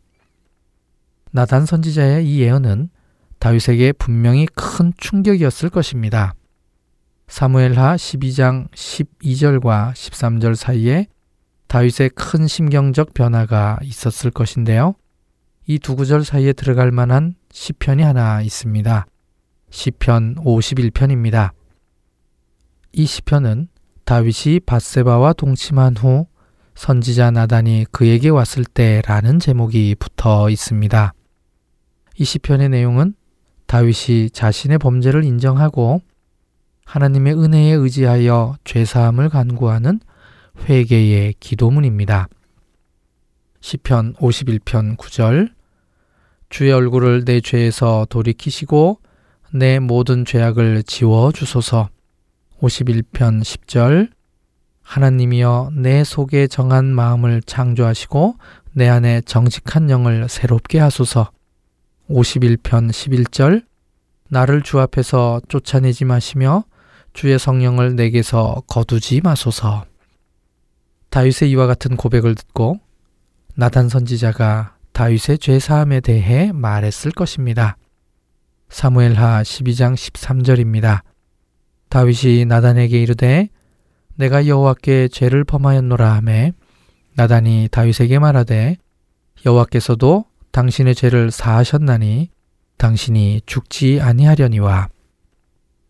나단 1.31 1.67
선지자의 1.67 2.27
이 2.27 2.41
예언은 2.41 2.91
다윗에게 3.39 3.93
분명히 3.93 4.47
큰 4.55 4.93
충격이었을 4.97 5.69
것입니다. 5.69 6.35
사무엘하 7.27 7.97
12장 7.97 8.71
12절과 8.71 9.93
13절 9.93 10.55
사이에 10.55 11.09
다윗의 11.69 12.11
큰 12.11 12.47
심경적 12.47 13.15
변화가 13.15 13.79
있었을 13.83 14.31
것인데요. 14.31 14.95
이 15.67 15.79
두 15.79 15.97
구절 15.97 16.25
사이에 16.25 16.53
들어갈 16.53 16.91
만한 16.91 17.35
시편이 17.51 18.03
하나 18.03 18.43
있습니다. 18.43 19.07
시편 19.71 20.37
51편입니다. 20.37 21.51
이 22.93 23.07
시편은 23.07 23.69
다윗이 24.05 24.61
바세바와 24.67 25.33
동침한 25.33 25.97
후 25.97 26.27
선지자 26.75 27.31
나단이 27.31 27.87
그에게 27.91 28.29
왔을 28.29 28.65
때라는 28.65 29.41
제목이 29.41 29.97
붙어 29.99 30.51
있습니다. 30.51 31.15
이 32.19 32.25
시편의 32.25 32.69
내용은 32.69 33.15
다윗이 33.67 34.31
자신의 34.31 34.79
범죄를 34.79 35.25
인정하고 35.25 36.03
하나님의 36.85 37.35
은혜에 37.35 37.73
의지하여 37.73 38.57
죄 38.65 38.85
사함을 38.85 39.31
간구하는 39.31 40.01
회개의 40.69 41.35
기도문입니다. 41.41 42.29
시편 43.61 44.15
51편 44.15 44.97
9절 44.97 45.53
주의 46.51 46.73
얼굴을 46.73 47.25
내 47.25 47.41
죄에서 47.41 48.07
돌이키시고 48.09 49.01
내 49.53 49.79
모든 49.79 50.25
죄악을 50.25 50.83
지워 50.85 51.33
주소서. 51.33 51.89
51편 52.61 53.43
10절 53.43 54.11
하나님이여 54.83 55.71
내 55.75 56.05
속에 56.05 56.47
정한 56.47 56.87
마음을 56.95 57.41
창조하시고 57.43 58.37
내 58.73 58.89
안에 58.89 59.23
정직한 59.23 59.91
영을 59.91 60.29
새롭게 60.29 60.79
하소서. 60.79 61.31
51편 62.11 62.91
11절 62.91 63.65
나를 64.29 64.63
주 64.63 64.81
앞에서 64.81 65.41
쫓아내지 65.49 66.05
마시며 66.05 66.65
주의 67.13 67.39
성령을 67.39 67.97
내게서 67.97 68.63
거두지 68.67 69.21
마소서. 69.23 69.87
다윗의 71.15 71.49
이와 71.53 71.69
같은 71.69 71.97
고백을 71.97 72.35
듣고 72.35 72.81
나단 73.55 73.89
선지자가 73.89 74.75
다윗의 74.93 75.39
죄 75.39 75.61
사함에 75.61 76.01
대해 76.01 76.51
말했을 76.51 77.13
것입니다. 77.13 77.77
사무엘하 78.69 79.45
12장 79.45 79.95
13절입니다. 79.95 81.03
다윗이 81.89 82.47
나단에게 82.47 83.01
이르되 83.01 83.49
내가 84.17 84.49
여호와께 84.49 85.07
죄를 85.07 85.45
범하였노라 85.45 86.15
하매 86.15 86.53
나단이 87.15 87.69
다윗에게 87.71 88.19
말하되 88.19 88.79
여호와께서도 89.47 90.25
당신의 90.51 90.97
죄를 90.97 91.31
사하셨나니 91.31 92.31
당신이 92.77 93.43
죽지 93.47 94.01
아니하려니와 94.01 94.89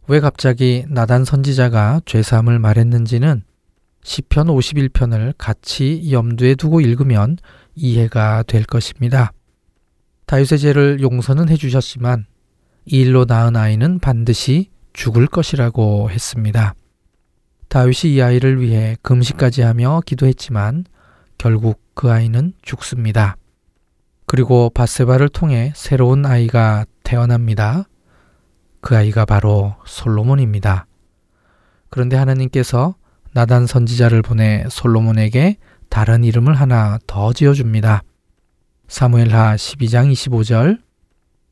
왜 0.07 0.21
갑자기 0.21 0.85
나단 0.87 1.25
선지자가 1.25 2.03
죄 2.05 2.21
사함을 2.21 2.59
말했는지는 2.59 3.43
시편 4.05 4.49
51편을 4.49 5.35
같이 5.37 6.13
염두에 6.13 6.55
두고 6.55 6.81
읽으면 6.81 7.39
이해가 7.75 8.45
될 8.45 8.65
것입니다. 8.65 9.33
다윗의 10.27 10.59
죄를 10.59 11.01
용서는 11.01 11.49
해주셨지만 11.49 12.27
이 12.87 13.01
일로 13.01 13.25
낳은 13.25 13.57
아이는 13.57 13.99
반드시 13.99 14.71
죽을 14.93 15.27
것이라고 15.27 16.11
했습니다. 16.11 16.75
다윗이 17.69 18.15
이 18.15 18.23
아이를 18.23 18.61
위해 18.61 18.97
금식까지 19.03 19.63
하며 19.63 20.01
기도했지만 20.05 20.85
결국 21.39 21.81
그 21.95 22.13
아이는 22.13 22.53
죽습니다. 22.63 23.37
그리고 24.27 24.71
바세바를 24.71 25.31
통해 25.31 25.73
새로운 25.75 26.27
아이가 26.27 26.85
태어납니다. 27.03 27.85
그 28.81 28.97
아이가 28.97 29.25
바로 29.25 29.75
솔로몬입니다. 29.87 30.87
그런데 31.89 32.17
하나님께서 32.17 32.97
나단 33.35 33.67
선지자를 33.67 34.23
보내 34.23 34.65
솔로몬에게 34.71 35.57
다른 35.91 36.23
이름을 36.23 36.55
하나 36.55 37.01
더 37.09 37.33
지어줍니다. 37.33 38.05
사무엘하 38.87 39.57
12장 39.57 40.13
25절 40.13 40.79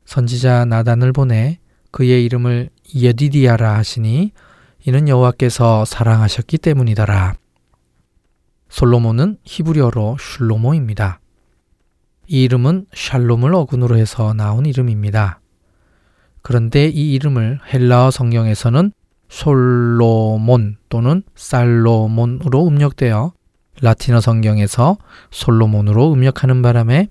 선지자 0.05 0.63
나단을 0.63 1.11
보내 1.11 1.59
그의 1.91 2.23
이름을 2.23 2.69
예디디아라 2.95 3.75
하시니 3.75 4.31
이는 4.85 5.09
여호와께서 5.09 5.83
사랑하셨기 5.83 6.57
때문이더라. 6.59 7.35
솔로몬은 8.69 9.39
히브리어로 9.43 10.15
슐로모입니다. 10.21 11.19
이 12.27 12.43
이름은 12.43 12.85
샬롬을 12.93 13.53
어근으로 13.53 13.97
해서 13.97 14.33
나온 14.33 14.65
이름입니다. 14.65 15.41
그런데 16.41 16.87
이 16.87 17.13
이름을 17.13 17.59
헬라어 17.73 18.09
성경에서는 18.09 18.93
솔로몬 19.33 20.77
또는 20.89 21.23
살로몬으로 21.33 22.67
음력되어 22.67 23.33
라틴어 23.81 24.21
성경에서 24.21 24.97
솔로몬으로 25.31 26.13
음력하는 26.13 26.61
바람에 26.61 27.07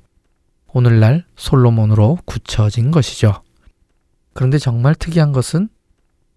오늘날 0.72 1.24
솔로몬으로 1.34 2.18
굳혀진 2.24 2.92
것이죠. 2.92 3.42
그런데 4.34 4.58
정말 4.58 4.94
특이한 4.94 5.32
것은 5.32 5.68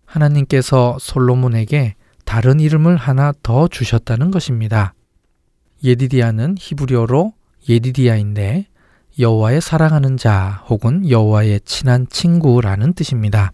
하나님께서 0.05 0.97
솔로몬에게 0.99 1.93
다른 2.25 2.59
이름을 2.59 2.97
하나 2.97 3.31
더 3.43 3.67
주셨다는 3.67 4.31
것입니다. 4.31 4.95
예디디아는 5.83 6.55
히브리어로 6.57 7.33
예디디아인데 7.69 8.65
여호와의 9.19 9.61
사랑하는 9.61 10.17
자 10.17 10.63
혹은 10.67 11.07
여호와의 11.07 11.61
친한 11.63 12.07
친구라는 12.09 12.93
뜻입니다. 12.93 13.51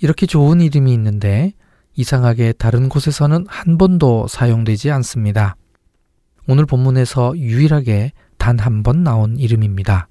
이렇게 0.00 0.26
좋은 0.26 0.60
이름이 0.60 0.92
있는데 0.94 1.52
이상하게 1.94 2.52
다른 2.54 2.88
곳에서는 2.88 3.46
한 3.48 3.78
번도 3.78 4.28
사용되지 4.28 4.90
않습니다. 4.90 5.56
오늘 6.48 6.66
본문에서 6.66 7.36
유일하게 7.36 8.12
단 8.38 8.58
한 8.58 8.82
번 8.82 9.04
나온 9.04 9.36
이름입니다. 9.36 10.08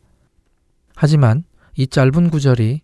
하지만 0.95 1.43
이 1.75 1.87
짧은 1.87 2.29
구절이 2.29 2.81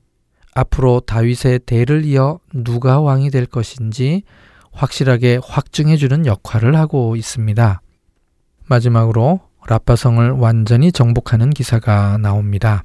앞으로 0.55 1.01
다윗의 1.01 1.59
대를 1.65 2.05
이어 2.05 2.39
누가 2.53 2.99
왕이 2.99 3.29
될 3.29 3.45
것인지 3.45 4.23
확실하게 4.71 5.39
확증해 5.43 5.97
주는 5.97 6.25
역할을 6.25 6.75
하고 6.75 7.15
있습니다. 7.15 7.81
마지막으로 8.67 9.41
라빠성을 9.67 10.31
완전히 10.31 10.91
정복하는 10.91 11.49
기사가 11.49 12.17
나옵니다. 12.17 12.83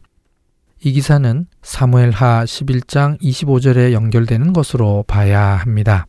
이 0.83 0.93
기사는 0.93 1.47
사무엘하 1.61 2.45
11장 2.45 3.21
25절에 3.21 3.93
연결되는 3.93 4.55
것으로 4.55 5.05
봐야 5.07 5.43
합니다. 5.43 6.07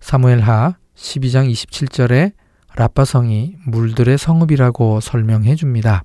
사무엘하 0.00 0.76
12장 0.94 1.52
27절에 1.52 2.32
라빠성이 2.76 3.56
물들의 3.66 4.16
성읍이라고 4.16 5.00
설명해 5.00 5.54
줍니다. 5.54 6.04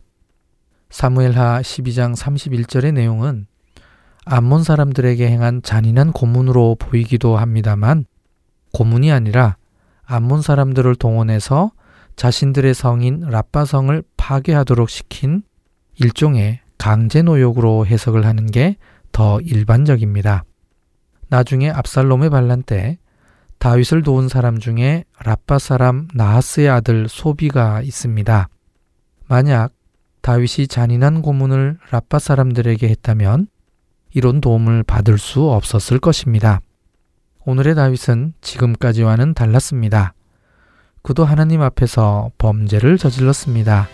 사무엘하 0.89 1.61
12장 1.61 2.17
31절의 2.17 2.93
내용은 2.93 3.47
암몬 4.25 4.63
사람들에게 4.63 5.25
행한 5.25 5.61
잔인한 5.63 6.11
고문으로 6.11 6.75
보이기도 6.77 7.37
합니다만 7.37 8.03
고문이 8.73 9.09
아니라 9.13 9.55
암몬 10.03 10.41
사람들을 10.41 10.95
동원해서 10.95 11.71
자신들의 12.17 12.73
성인 12.73 13.21
라빠성을 13.21 14.03
파괴하도록 14.17 14.89
시킨 14.89 15.43
일종의 15.97 16.64
강제 16.77 17.21
노역으로 17.21 17.85
해석을 17.85 18.25
하는 18.25 18.45
게 18.47 18.77
더 19.15 19.39
일반적입니다. 19.39 20.43
나중에 21.29 21.69
압살롬의 21.69 22.29
반란 22.31 22.63
때 22.63 22.97
다윗을 23.59 24.03
도운 24.03 24.27
사람 24.27 24.59
중에 24.59 25.05
라빠 25.23 25.57
사람 25.57 26.09
나하스의 26.13 26.67
아들 26.67 27.07
소비가 27.07 27.81
있습니다. 27.81 28.49
만약 29.29 29.71
다윗이 30.19 30.67
잔인한 30.67 31.21
고문을 31.21 31.77
라빠 31.91 32.19
사람들에게 32.19 32.89
했다면 32.89 33.47
이런 34.13 34.41
도움을 34.41 34.83
받을 34.83 35.17
수 35.17 35.49
없었을 35.49 35.99
것입니다. 35.99 36.59
오늘의 37.45 37.75
다윗은 37.75 38.33
지금까지와는 38.41 39.33
달랐습니다. 39.33 40.13
그도 41.03 41.23
하나님 41.23 41.61
앞에서 41.61 42.31
범죄를 42.37 42.97
저질렀습니다. 42.97 43.87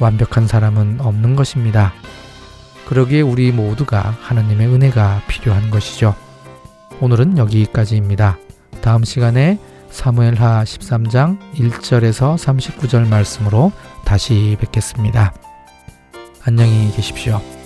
완벽한 0.00 0.46
사람은 0.46 1.00
없는 1.00 1.36
것입니다. 1.36 1.92
그러기에 2.86 3.20
우리 3.20 3.52
모두가 3.52 4.16
하나님의 4.20 4.66
은혜가 4.66 5.22
필요한 5.28 5.70
것이죠. 5.70 6.16
오늘은 7.00 7.38
여기까지입니다. 7.38 8.38
다음 8.82 9.04
시간에 9.04 9.58
사무엘하 9.90 10.64
13장 10.64 11.38
1절에서 11.54 12.36
39절 12.36 13.06
말씀으로 13.08 13.72
다시 14.04 14.56
뵙겠습니다. 14.60 15.34
안녕히 16.44 16.90
계십시오. 16.92 17.59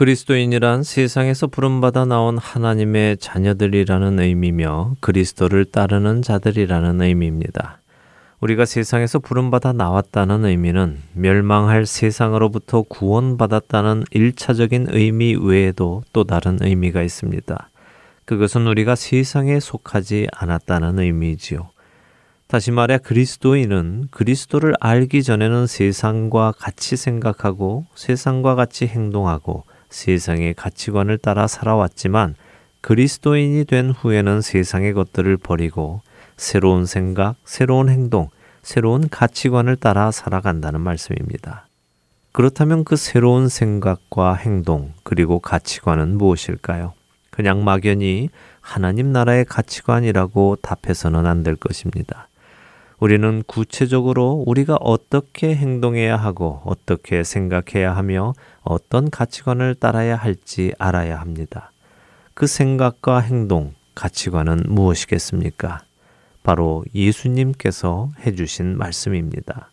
그리스도인이란 0.00 0.82
세상에서 0.82 1.46
부름받아 1.46 2.06
나온 2.06 2.38
하나님의 2.38 3.18
자녀들이라는 3.18 4.18
의미며 4.18 4.96
그리스도를 5.00 5.66
따르는 5.66 6.22
자들이라는 6.22 7.02
의미입니다. 7.02 7.80
우리가 8.40 8.64
세상에서 8.64 9.18
부름받아 9.18 9.74
나왔다는 9.74 10.46
의미는 10.46 11.02
멸망할 11.12 11.84
세상으로부터 11.84 12.80
구원받았다는 12.80 14.04
일차적인 14.10 14.86
의미 14.88 15.36
외에도 15.38 16.02
또 16.14 16.24
다른 16.24 16.56
의미가 16.62 17.02
있습니다. 17.02 17.68
그것은 18.24 18.66
우리가 18.68 18.94
세상에 18.94 19.60
속하지 19.60 20.28
않았다는 20.32 20.98
의미지요. 20.98 21.68
다시 22.46 22.70
말해 22.70 22.96
그리스도인은 22.96 24.08
그리스도를 24.10 24.72
알기 24.80 25.22
전에는 25.22 25.66
세상과 25.66 26.54
같이 26.58 26.96
생각하고 26.96 27.84
세상과 27.94 28.54
같이 28.54 28.86
행동하고 28.86 29.64
세상의 29.90 30.54
가치관을 30.54 31.18
따라 31.18 31.46
살아왔지만 31.46 32.34
그리스도인이 32.80 33.64
된 33.66 33.90
후에는 33.90 34.40
세상의 34.40 34.94
것들을 34.94 35.36
버리고 35.36 36.00
새로운 36.36 36.86
생각, 36.86 37.36
새로운 37.44 37.90
행동, 37.90 38.30
새로운 38.62 39.08
가치관을 39.08 39.76
따라 39.76 40.10
살아간다는 40.10 40.80
말씀입니다. 40.80 41.66
그렇다면 42.32 42.84
그 42.84 42.96
새로운 42.96 43.48
생각과 43.48 44.34
행동, 44.34 44.94
그리고 45.02 45.40
가치관은 45.40 46.16
무엇일까요? 46.16 46.94
그냥 47.30 47.64
막연히 47.64 48.30
하나님 48.60 49.12
나라의 49.12 49.44
가치관이라고 49.44 50.56
답해서는 50.62 51.26
안 51.26 51.42
될 51.42 51.56
것입니다. 51.56 52.29
우리는 53.00 53.42
구체적으로 53.46 54.44
우리가 54.46 54.76
어떻게 54.76 55.54
행동해야 55.54 56.16
하고 56.16 56.60
어떻게 56.64 57.24
생각해야 57.24 57.96
하며 57.96 58.34
어떤 58.62 59.10
가치관을 59.10 59.74
따라야 59.74 60.16
할지 60.16 60.72
알아야 60.78 61.18
합니다. 61.18 61.72
그 62.34 62.46
생각과 62.46 63.20
행동, 63.20 63.72
가치관은 63.94 64.64
무엇이겠습니까? 64.68 65.80
바로 66.42 66.84
예수님께서 66.94 68.10
해주신 68.24 68.76
말씀입니다. 68.76 69.70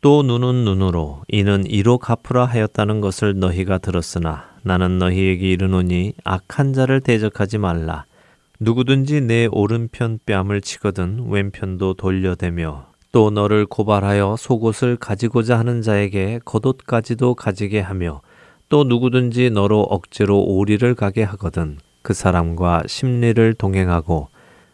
또 0.00 0.22
눈은 0.22 0.64
눈으로 0.64 1.22
이는 1.28 1.66
이로 1.66 1.98
갚으라 1.98 2.44
하였다는 2.44 3.00
것을 3.00 3.38
너희가 3.38 3.78
들었으나 3.78 4.48
나는 4.62 4.98
너희에게 4.98 5.50
이르노니 5.50 6.12
악한 6.22 6.74
자를 6.74 7.00
대적하지 7.00 7.58
말라. 7.58 8.04
누구든지 8.60 9.20
내 9.20 9.46
오른편 9.52 10.18
뺨을 10.26 10.60
치거든 10.62 11.30
왼편도 11.30 11.94
돌려대며 11.94 12.86
또 13.12 13.30
너를 13.30 13.66
고발하여 13.66 14.34
속옷을 14.36 14.96
가지고자 14.96 15.56
하는 15.56 15.80
자에게 15.80 16.40
겉옷까지도 16.44 17.36
가지게 17.36 17.78
하며 17.78 18.20
또 18.68 18.82
누구든지 18.82 19.50
너로 19.50 19.82
억지로 19.82 20.42
오리를 20.42 20.92
가게 20.96 21.22
하거든 21.22 21.78
그 22.02 22.14
사람과 22.14 22.82
심리를 22.88 23.54
동행하고 23.54 24.26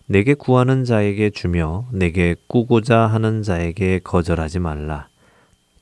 내게 0.07 0.32
구하는 0.32 0.85
자에게 0.85 1.28
주며 1.28 1.85
내게 1.93 2.37
꾸고자 2.47 3.01
하는 3.01 3.43
자에게 3.43 4.01
거절하지 4.03 4.61
말라. 4.61 5.09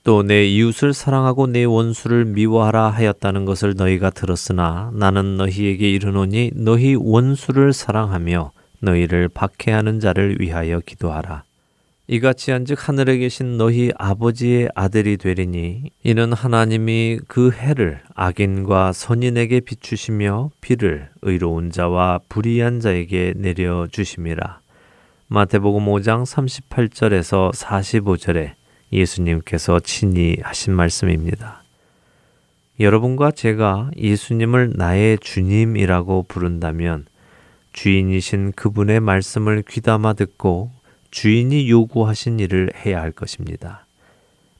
또 0.05 0.25
내 0.25 0.47
이웃을 0.47 0.93
사랑하고 0.93 1.47
내 1.47 1.63
원수를 1.63 2.25
미워하라 2.25 2.91
하였다는 2.91 3.45
것을 3.45 3.75
너희가 3.77 4.11
들었으나 4.11 4.91
나는 4.95 5.37
너희에게 5.37 5.91
이르노니 5.91 6.53
너희 6.55 6.97
원수를 6.97 7.73
사랑하며 7.73 8.51
너희를 8.81 9.29
박해하는 9.29 10.01
자를 10.01 10.39
위하여 10.41 10.81
기도하라. 10.81 11.45
이같이 12.09 12.51
한즉 12.51 12.89
하늘에 12.89 13.19
계신 13.19 13.57
너희 13.57 13.93
아버지의 13.97 14.71
아들이 14.75 15.17
되리니 15.17 15.91
이는 16.03 16.33
하나님이 16.33 17.21
그 17.29 17.53
해를 17.53 18.01
악인과 18.17 18.93
선인에게 18.93 19.61
비추시며 19.61 20.51
비를 20.61 21.11
의로운 21.23 21.71
자와 21.71 22.21
불의한 22.29 22.81
자에게 22.81 23.35
내려 23.37 23.87
주심이라. 23.87 24.61
마태복음 25.29 25.87
5장 25.87 26.25
38절에서 26.27 27.53
45절에 27.55 28.55
예수님께서 28.93 29.81
친히 29.81 30.37
하신 30.43 30.75
말씀입니다. 30.75 31.63
여러분과 32.81 33.31
제가 33.31 33.91
예수님을 33.97 34.73
나의 34.77 35.19
주님이라고 35.21 36.25
부른다면 36.29 37.07
주인이신 37.73 38.53
그분의 38.53 39.01
말씀을 39.01 39.63
귀담아 39.69 40.15
듣고 40.15 40.71
주인이 41.11 41.71
요구하신 41.71 42.41
일을 42.41 42.73
해야 42.85 43.01
할 43.01 43.13
것입니다. 43.13 43.87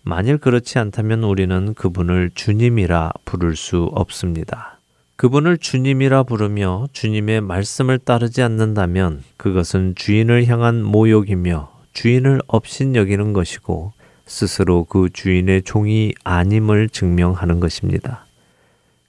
만일 0.03 0.39
그렇지 0.39 0.79
않다면 0.79 1.25
우리는 1.25 1.75
그분을 1.75 2.31
주님이라 2.35 3.13
부를 3.25 3.57
수 3.57 3.91
없습니다. 3.93 4.79
그분을 5.17 5.59
주님이라 5.59 6.25
부르며 6.25 6.89
주님의 6.93 7.43
말씀을 7.43 7.99
따르지 7.99 8.43
않는다면 8.43 9.23
그것은 9.37 9.95
주인을 9.95 10.47
향한 10.47 10.83
모욕이며 10.83 11.71
주인을 11.93 12.41
업신 12.49 12.97
여기는 12.97 13.33
것이고 13.33 13.93
스스로 14.27 14.85
그 14.85 15.09
주인의 15.13 15.63
종이 15.63 16.15
아님을 16.25 16.89
증명하는 16.89 17.61
것입니다. 17.61 18.27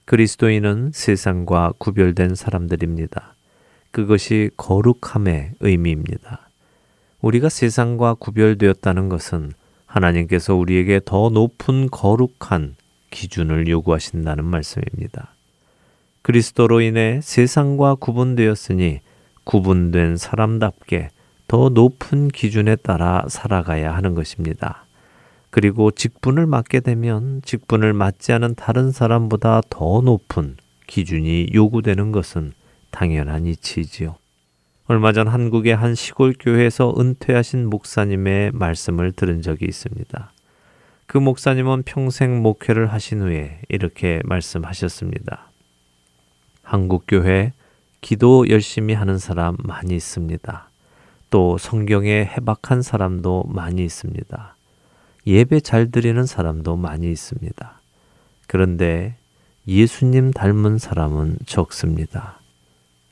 그리스도인은 0.04 0.90
세상과 0.92 1.74
구별된 1.78 2.34
사람들입니다. 2.34 3.34
그것이 3.90 4.50
거룩함의 4.56 5.52
의미입니다. 5.60 6.48
우리가 7.20 7.48
세상과 7.48 8.14
구별되었다는 8.14 9.08
것은 9.08 9.52
하나님께서 9.86 10.54
우리에게 10.54 11.00
더 11.04 11.30
높은 11.30 11.88
거룩한 11.90 12.74
기준을 13.10 13.68
요구하신다는 13.68 14.44
말씀입니다. 14.44 15.34
그리스도로 16.22 16.80
인해 16.80 17.20
세상과 17.22 17.96
구분되었으니 17.96 19.00
구분된 19.44 20.16
사람답게 20.16 21.10
더 21.46 21.68
높은 21.68 22.28
기준에 22.28 22.76
따라 22.76 23.24
살아가야 23.28 23.94
하는 23.94 24.14
것입니다. 24.14 24.83
그리고 25.54 25.92
직분을 25.92 26.46
맡게 26.46 26.80
되면 26.80 27.40
직분을 27.44 27.92
맡지 27.92 28.32
않은 28.32 28.56
다른 28.56 28.90
사람보다 28.90 29.60
더 29.70 30.00
높은 30.00 30.56
기준이 30.88 31.50
요구되는 31.54 32.10
것은 32.10 32.54
당연한 32.90 33.46
이치지요. 33.46 34.16
얼마 34.86 35.12
전 35.12 35.28
한국의 35.28 35.76
한 35.76 35.94
시골 35.94 36.34
교회에서 36.36 36.96
은퇴하신 36.98 37.70
목사님의 37.70 38.50
말씀을 38.52 39.12
들은 39.12 39.42
적이 39.42 39.66
있습니다. 39.66 40.32
그 41.06 41.18
목사님은 41.18 41.84
평생 41.84 42.42
목회를 42.42 42.92
하신 42.92 43.22
후에 43.22 43.60
이렇게 43.68 44.22
말씀하셨습니다. 44.24 45.52
한국 46.64 47.04
교회 47.06 47.52
기도 48.00 48.48
열심히 48.48 48.92
하는 48.92 49.18
사람 49.18 49.56
많이 49.62 49.94
있습니다. 49.94 50.68
또 51.30 51.58
성경에 51.58 52.24
해박한 52.24 52.82
사람도 52.82 53.44
많이 53.46 53.84
있습니다. 53.84 54.56
예배 55.26 55.60
잘 55.60 55.90
드리는 55.90 56.24
사람도 56.26 56.76
많이 56.76 57.10
있습니다. 57.10 57.80
그런데 58.46 59.16
예수님 59.66 60.32
닮은 60.32 60.78
사람은 60.78 61.38
적습니다. 61.46 62.40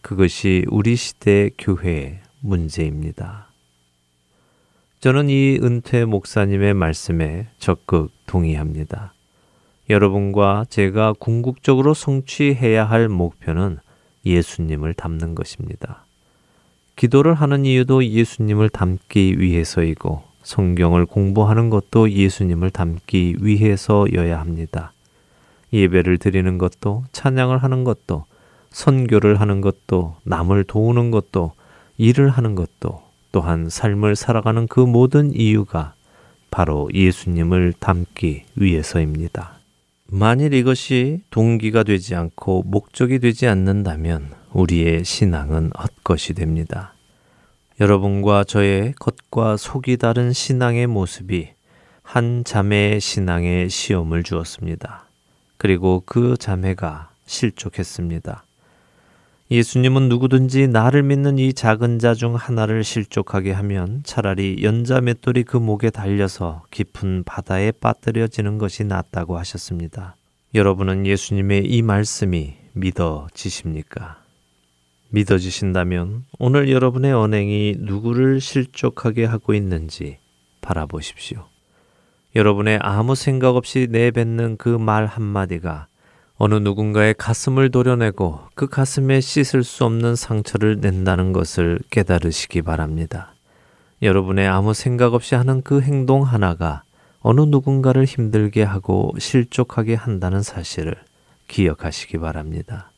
그것이 0.02 0.66
우리 0.68 0.96
시대 0.96 1.50
교회의 1.56 2.20
문제입니다. 2.40 3.46
저는 5.00 5.30
이 5.30 5.58
은퇴 5.62 6.04
목사님의 6.04 6.74
말씀에 6.74 7.48
적극 7.58 8.10
동의합니다. 8.26 9.14
여러분과 9.90 10.66
제가 10.68 11.14
궁극적으로 11.18 11.94
성취해야 11.94 12.84
할 12.84 13.08
목표는 13.08 13.78
예수님을 14.24 14.94
닮는 14.94 15.34
것입니다. 15.34 16.04
기도를 16.94 17.34
하는 17.34 17.64
이유도 17.64 18.04
예수님을 18.04 18.68
닮기 18.68 19.40
위해서이고 19.40 20.22
성경을 20.42 21.06
공부하는 21.06 21.70
것도 21.70 22.10
예수님을 22.10 22.70
닮기 22.70 23.36
위해서여야 23.40 24.40
합니다. 24.40 24.92
예배를 25.72 26.18
드리는 26.18 26.58
것도 26.58 27.04
찬양을 27.12 27.58
하는 27.58 27.84
것도 27.84 28.24
선교를 28.70 29.40
하는 29.40 29.60
것도 29.60 30.16
남을 30.24 30.64
도우는 30.64 31.10
것도 31.10 31.52
일을 31.98 32.28
하는 32.30 32.54
것도 32.54 33.02
또한 33.30 33.68
삶을 33.68 34.16
살아가는 34.16 34.66
그 34.66 34.80
모든 34.80 35.34
이유가 35.34 35.94
바로 36.50 36.90
예수님을 36.92 37.74
닮기 37.78 38.44
위해서입니다. 38.56 39.58
만일 40.06 40.52
이것이 40.52 41.22
동기가 41.30 41.82
되지 41.84 42.14
않고 42.14 42.64
목적이 42.66 43.18
되지 43.18 43.46
않는다면 43.46 44.34
우리의 44.52 45.04
신앙은 45.04 45.70
헛것이 45.78 46.34
됩니다. 46.34 46.92
여러분과 47.82 48.44
저의 48.44 48.94
겉과 49.00 49.56
속이 49.56 49.96
다른 49.96 50.32
신앙의 50.32 50.86
모습이 50.86 51.48
한 52.04 52.44
자매의 52.44 53.00
신앙에 53.00 53.66
시험을 53.66 54.22
주었습니다. 54.22 55.08
그리고 55.56 56.00
그 56.06 56.36
자매가 56.36 57.10
실족했습니다. 57.26 58.44
예수님은 59.50 60.08
누구든지 60.08 60.68
나를 60.68 61.02
믿는 61.02 61.40
이 61.40 61.52
작은 61.52 61.98
자 61.98 62.14
중 62.14 62.36
하나를 62.36 62.84
실족하게 62.84 63.50
하면 63.50 64.02
차라리 64.04 64.62
연자 64.62 65.00
맷돌이 65.00 65.42
그 65.42 65.56
목에 65.56 65.90
달려서 65.90 66.62
깊은 66.70 67.24
바다에 67.24 67.72
빠뜨려지는 67.72 68.58
것이 68.58 68.84
낫다고 68.84 69.36
하셨습니다. 69.38 70.14
여러분은 70.54 71.04
예수님의 71.04 71.64
이 71.66 71.82
말씀이 71.82 72.54
믿어지십니까? 72.74 74.21
믿어지신다면 75.12 76.24
오늘 76.38 76.70
여러분의 76.70 77.12
언행이 77.12 77.76
누구를 77.80 78.40
실족하게 78.40 79.26
하고 79.26 79.52
있는지 79.52 80.16
바라보십시오. 80.62 81.44
여러분의 82.34 82.78
아무 82.80 83.14
생각 83.14 83.56
없이 83.56 83.88
내뱉는 83.90 84.56
그 84.56 84.78
말 84.78 85.04
한마디가 85.04 85.86
어느 86.36 86.54
누군가의 86.54 87.14
가슴을 87.18 87.70
도려내고 87.70 88.40
그 88.54 88.66
가슴에 88.66 89.20
씻을 89.20 89.64
수 89.64 89.84
없는 89.84 90.16
상처를 90.16 90.78
낸다는 90.80 91.32
것을 91.34 91.78
깨달으시기 91.90 92.62
바랍니다. 92.62 93.34
여러분의 94.00 94.48
아무 94.48 94.72
생각 94.72 95.12
없이 95.12 95.34
하는 95.34 95.60
그 95.62 95.82
행동 95.82 96.22
하나가 96.22 96.84
어느 97.20 97.42
누군가를 97.42 98.06
힘들게 98.06 98.62
하고 98.62 99.12
실족하게 99.18 99.94
한다는 99.94 100.42
사실을 100.42 100.96
기억하시기 101.48 102.16
바랍니다. 102.18 102.91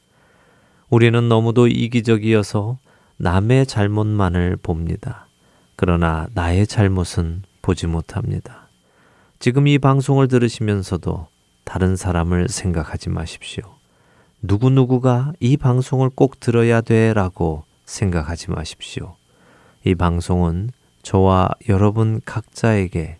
우리는 0.95 1.29
너무도 1.29 1.67
이기적이어서 1.67 2.79
남의 3.17 3.67
잘못만을 3.67 4.57
봅니다. 4.63 5.27
그러나 5.75 6.29
나의 6.35 6.69
잘못은 6.69 7.43
보지 7.63 7.89
못합니다. 7.89 8.69
지금 9.41 9.67
이 9.67 9.81
방송을 9.81 10.29
들으시면서도 10.29 11.27
다른 11.65 11.97
사람을 11.97 12.49
생각하지 12.49 13.11
마십시오. 13.11 13.65
누구누구가 14.41 15.33
이 15.41 15.57
방송을 15.57 16.11
꼭 16.15 16.39
들어야 16.39 16.81
돼 16.81 17.13
라고 17.13 17.65
생각하지 17.87 18.53
마십시오. 18.53 19.17
이 19.85 19.97
방송은 19.97 20.71
저와 21.03 21.49
여러분 21.69 22.21
각자에게 22.25 23.17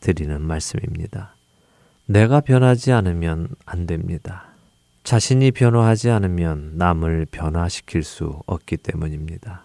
드리는 0.00 0.40
말씀입니다. 0.40 1.34
내가 2.06 2.40
변하지 2.40 2.92
않으면 2.92 3.48
안 3.66 3.86
됩니다. 3.86 4.47
자신이 5.08 5.52
변화하지 5.52 6.10
않으면 6.10 6.72
남을 6.74 7.28
변화시킬 7.30 8.02
수 8.02 8.42
없기 8.44 8.76
때문입니다. 8.76 9.62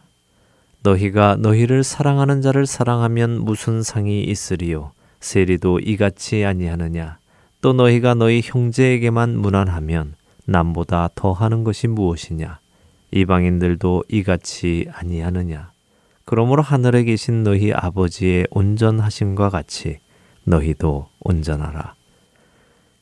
너희가 0.83 1.35
너희를 1.35 1.83
사랑하는 1.83 2.41
자를 2.41 2.65
사랑하면 2.65 3.43
무슨 3.43 3.83
상이 3.83 4.23
있으리요? 4.23 4.93
세리도 5.19 5.79
이같이 5.79 6.45
아니하느냐? 6.45 7.17
또 7.59 7.73
너희가 7.73 8.13
너희 8.13 8.39
형제에게만 8.41 9.37
무난하면 9.37 10.15
남보다 10.45 11.09
더 11.13 11.33
하는 11.33 11.65
것이 11.65 11.89
무엇이냐? 11.89 12.59
이방인들도 13.11 14.05
이같이 14.07 14.87
아니하느냐? 14.93 15.71
그러므로 16.23 16.61
하늘에 16.63 17.03
계신 17.03 17.43
너희 17.43 17.73
아버지의 17.73 18.47
온전하심과 18.49 19.49
같이 19.49 19.99
너희도 20.45 21.09
온전하라. 21.19 21.95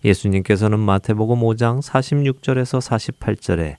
예수님께서는 0.03 0.79
마태복음 0.79 1.41
5장 1.41 1.81
46절에서 1.81 2.81
48절에 3.19 3.75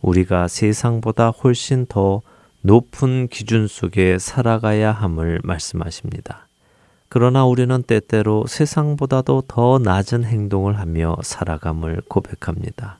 우리가 0.00 0.48
세상보다 0.48 1.30
훨씬 1.30 1.86
더 1.86 2.22
높은 2.62 3.28
기준 3.28 3.68
속에 3.68 4.18
살아가야 4.18 4.92
함을 4.92 5.40
말씀하십니다. 5.44 6.48
그러나 7.08 7.44
우리는 7.44 7.82
때때로 7.82 8.46
세상보다도 8.46 9.44
더 9.46 9.78
낮은 9.78 10.24
행동을 10.24 10.78
하며 10.78 11.16
살아감을 11.22 12.02
고백합니다. 12.08 12.98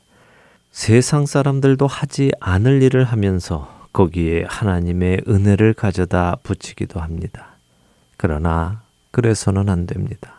세상 0.70 1.26
사람들도 1.26 1.86
하지 1.86 2.30
않을 2.38 2.82
일을 2.82 3.04
하면서 3.04 3.74
거기에 3.92 4.44
하나님의 4.46 5.22
은혜를 5.26 5.74
가져다 5.74 6.36
붙이기도 6.42 7.00
합니다. 7.00 7.56
그러나 8.16 8.82
그래서는 9.10 9.68
안 9.70 9.86
됩니다. 9.86 10.35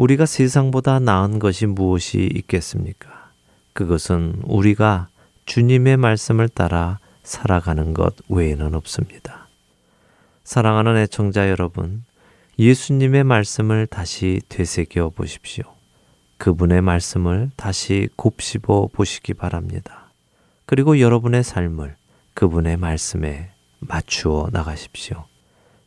우리가 0.00 0.24
세상보다 0.24 0.98
나은 0.98 1.38
것이 1.38 1.66
무엇이 1.66 2.26
있겠습니까? 2.32 3.32
그것은 3.74 4.40
우리가 4.44 5.08
주님의 5.44 5.98
말씀을 5.98 6.48
따라 6.48 6.98
살아가는 7.22 7.92
것 7.92 8.14
외에는 8.30 8.74
없습니다. 8.74 9.48
사랑하는 10.42 10.96
애청자 10.96 11.50
여러분, 11.50 12.02
예수님의 12.58 13.24
말씀을 13.24 13.86
다시 13.86 14.40
되새겨 14.48 15.10
보십시오. 15.10 15.64
그분의 16.38 16.80
말씀을 16.80 17.50
다시 17.56 18.08
곱씹어 18.16 18.88
보시기 18.94 19.34
바랍니다. 19.34 20.10
그리고 20.64 20.98
여러분의 20.98 21.44
삶을 21.44 21.94
그분의 22.32 22.78
말씀에 22.78 23.50
맞추어 23.80 24.48
나가십시오. 24.50 25.26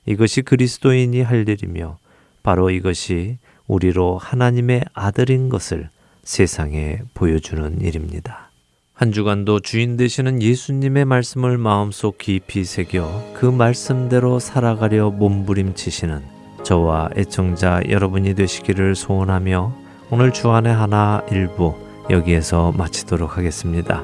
이것이 0.06 0.44
그리스도인이 0.44 1.20
할 1.24 1.50
일이며 1.50 1.98
바로 2.44 2.70
이것이 2.70 3.40
우리로 3.68 4.18
하나님의 4.18 4.86
아들인 4.94 5.50
것을 5.50 5.90
세상에 6.24 7.02
보여주는 7.14 7.82
일입니다. 7.82 8.50
한 8.94 9.12
주간도 9.12 9.60
주인 9.60 9.98
되시는 9.98 10.42
예수님의 10.42 11.06
말씀을 11.06 11.58
마음속 11.58 12.18
깊이 12.18 12.64
새겨 12.64 13.34
그 13.34 13.46
말씀대로 13.46 14.40
살아가려 14.40 15.10
몸부림치시는 15.10 16.22
저와 16.64 17.10
애청자 17.18 17.82
여러분이 17.90 18.36
되시기를 18.36 18.96
소원하며 18.96 19.74
오늘 20.12 20.32
주안의 20.32 20.74
하나 20.74 21.26
일부 21.32 21.76
여기에서 22.10 22.72
마치도록 22.78 23.38
하겠습니다. 23.38 24.04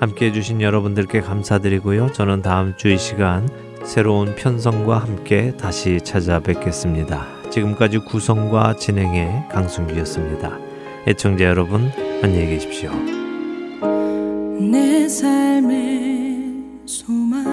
함께 0.00 0.26
해주신 0.26 0.60
여러분들께 0.60 1.20
감사드리고요. 1.20 2.12
저는 2.12 2.42
다음 2.42 2.76
주 2.76 2.88
이 2.88 2.98
시간 2.98 3.48
새로운 3.84 4.34
편성과 4.34 4.98
함께 4.98 5.56
다시 5.56 6.00
찾아뵙겠습니다. 6.02 7.33
지금까지 7.50 7.98
구성과 7.98 8.76
진행의 8.76 9.48
강순기였습니다. 9.50 10.58
애청자 11.06 11.44
여러분, 11.44 11.90
안녕히 12.22 12.46
계십시오. 12.48 12.90
내 14.70 15.08
삶의 15.08 16.54
소망 16.86 17.44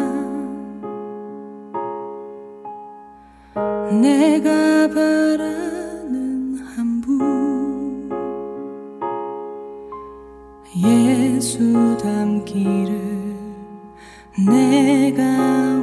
내가 4.01 4.87
바라는 4.87 6.57
한 6.75 7.01
분 7.01 8.09
예수 10.77 11.97
닮기를 12.01 13.35
내가 14.47 15.80